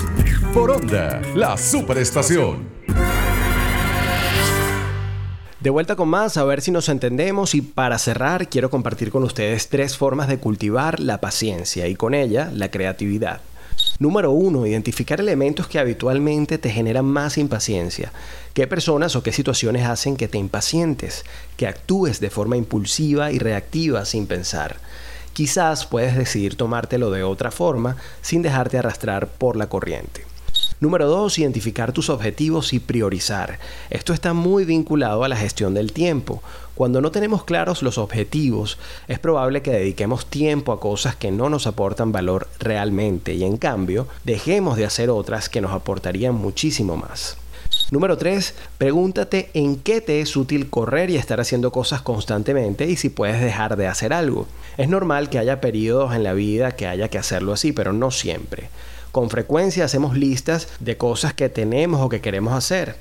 Por 0.54 0.70
onda, 0.70 1.20
la 1.34 1.58
superestación. 1.58 2.79
De 5.60 5.68
vuelta 5.68 5.94
con 5.94 6.08
más, 6.08 6.38
a 6.38 6.44
ver 6.44 6.62
si 6.62 6.70
nos 6.70 6.88
entendemos 6.88 7.54
y 7.54 7.60
para 7.60 7.98
cerrar 7.98 8.48
quiero 8.48 8.70
compartir 8.70 9.10
con 9.10 9.24
ustedes 9.24 9.68
tres 9.68 9.94
formas 9.94 10.26
de 10.26 10.38
cultivar 10.38 10.98
la 11.00 11.20
paciencia 11.20 11.86
y 11.86 11.96
con 11.96 12.14
ella 12.14 12.50
la 12.54 12.70
creatividad. 12.70 13.42
Número 13.98 14.30
uno, 14.30 14.66
identificar 14.66 15.20
elementos 15.20 15.66
que 15.66 15.78
habitualmente 15.78 16.56
te 16.56 16.70
generan 16.70 17.04
más 17.04 17.36
impaciencia. 17.36 18.10
¿Qué 18.54 18.66
personas 18.66 19.14
o 19.16 19.22
qué 19.22 19.32
situaciones 19.32 19.86
hacen 19.86 20.16
que 20.16 20.28
te 20.28 20.38
impacientes? 20.38 21.26
Que 21.58 21.66
actúes 21.66 22.20
de 22.20 22.30
forma 22.30 22.56
impulsiva 22.56 23.30
y 23.30 23.38
reactiva 23.38 24.06
sin 24.06 24.26
pensar. 24.26 24.76
Quizás 25.34 25.84
puedes 25.84 26.16
decidir 26.16 26.56
tomártelo 26.56 27.10
de 27.10 27.22
otra 27.22 27.50
forma 27.50 27.96
sin 28.22 28.40
dejarte 28.40 28.78
arrastrar 28.78 29.26
por 29.26 29.56
la 29.56 29.68
corriente. 29.68 30.24
Número 30.80 31.08
2, 31.08 31.38
identificar 31.40 31.92
tus 31.92 32.08
objetivos 32.08 32.72
y 32.72 32.80
priorizar. 32.80 33.58
Esto 33.90 34.14
está 34.14 34.32
muy 34.32 34.64
vinculado 34.64 35.24
a 35.24 35.28
la 35.28 35.36
gestión 35.36 35.74
del 35.74 35.92
tiempo. 35.92 36.42
Cuando 36.74 37.02
no 37.02 37.10
tenemos 37.10 37.44
claros 37.44 37.82
los 37.82 37.98
objetivos, 37.98 38.78
es 39.06 39.18
probable 39.18 39.60
que 39.60 39.72
dediquemos 39.72 40.24
tiempo 40.24 40.72
a 40.72 40.80
cosas 40.80 41.16
que 41.16 41.30
no 41.30 41.50
nos 41.50 41.66
aportan 41.66 42.12
valor 42.12 42.48
realmente 42.58 43.34
y 43.34 43.44
en 43.44 43.58
cambio 43.58 44.08
dejemos 44.24 44.78
de 44.78 44.86
hacer 44.86 45.10
otras 45.10 45.50
que 45.50 45.60
nos 45.60 45.72
aportarían 45.72 46.34
muchísimo 46.34 46.96
más. 46.96 47.36
Número 47.90 48.16
3. 48.16 48.54
Pregúntate 48.78 49.50
en 49.52 49.76
qué 49.76 50.00
te 50.00 50.22
es 50.22 50.34
útil 50.34 50.70
correr 50.70 51.10
y 51.10 51.16
estar 51.16 51.42
haciendo 51.42 51.72
cosas 51.72 52.00
constantemente 52.00 52.86
y 52.86 52.96
si 52.96 53.10
puedes 53.10 53.42
dejar 53.42 53.76
de 53.76 53.86
hacer 53.86 54.14
algo. 54.14 54.46
Es 54.78 54.88
normal 54.88 55.28
que 55.28 55.38
haya 55.38 55.60
periodos 55.60 56.14
en 56.14 56.22
la 56.22 56.32
vida 56.32 56.72
que 56.72 56.86
haya 56.86 57.08
que 57.08 57.18
hacerlo 57.18 57.52
así, 57.52 57.72
pero 57.72 57.92
no 57.92 58.10
siempre. 58.10 58.70
Con 59.12 59.28
frecuencia 59.28 59.84
hacemos 59.84 60.16
listas 60.16 60.68
de 60.78 60.96
cosas 60.96 61.34
que 61.34 61.48
tenemos 61.48 62.00
o 62.00 62.08
que 62.08 62.20
queremos 62.20 62.54
hacer. 62.54 62.96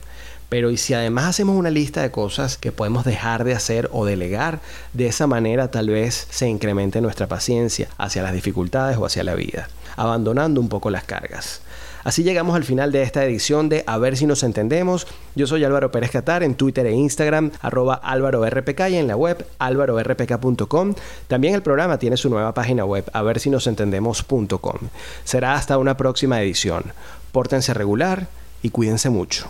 Pero 0.50 0.72
y 0.72 0.78
si 0.78 0.96
además 0.96 1.26
hacemos 1.26 1.56
una 1.56 1.70
lista 1.70 2.02
de 2.02 2.10
cosas 2.10 2.58
que 2.58 2.72
podemos 2.72 3.06
dejar 3.06 3.44
de 3.44 3.54
hacer 3.54 3.88
o 3.94 4.06
delegar, 4.06 4.60
de 4.94 5.06
esa 5.06 5.28
manera 5.28 5.70
tal 5.70 5.90
vez 5.90 6.26
se 6.32 6.50
incremente 6.50 7.02
nuestra 7.02 7.28
paciencia 7.28 7.88
hacia 8.00 8.24
las 8.24 8.34
dificultades 8.34 8.98
o 8.98 9.06
hacia 9.06 9.24
la 9.24 9.36
vida, 9.36 9.70
abandonando 9.96 10.60
un 10.60 10.68
poco 10.68 10.90
las 10.90 11.04
cargas. 11.04 11.62
Así 12.04 12.24
llegamos 12.24 12.56
al 12.56 12.64
final 12.64 12.92
de 12.92 13.04
esta 13.04 13.24
edición 13.26 13.70
de 13.70 13.84
A 13.88 13.98
ver 13.98 14.18
si 14.18 14.26
nos 14.26 14.44
entendemos. 14.44 15.08
Yo 15.36 15.48
soy 15.48 15.64
Álvaro 15.64 15.92
Pérez 15.92 16.12
Catar 16.12 16.44
en 16.44 16.56
Twitter 16.56 16.86
e 16.86 16.94
Instagram, 16.94 17.52
arroba 17.62 17.96
Álvaro 17.96 18.46
RPK 18.50 18.90
y 18.90 18.96
en 18.96 19.08
la 19.08 19.16
web 19.16 19.46
álvarorpk.com. 19.60 20.96
También 21.28 21.56
el 21.56 21.62
programa 21.62 22.00
tiene 22.00 22.18
su 22.18 22.30
nueva 22.30 22.54
página 22.54 22.86
web, 22.86 23.10
a 23.14 23.22
ver 23.22 23.40
si 23.40 23.50
nos 23.50 23.68
entendemos.com. 23.68 24.78
Será 25.24 25.56
hasta 25.56 25.78
una 25.78 25.98
próxima 25.98 26.42
edición. 26.42 26.84
Pórtense 27.32 27.74
regular 27.74 28.28
y 28.62 28.70
cuídense 28.70 29.10
mucho. 29.10 29.50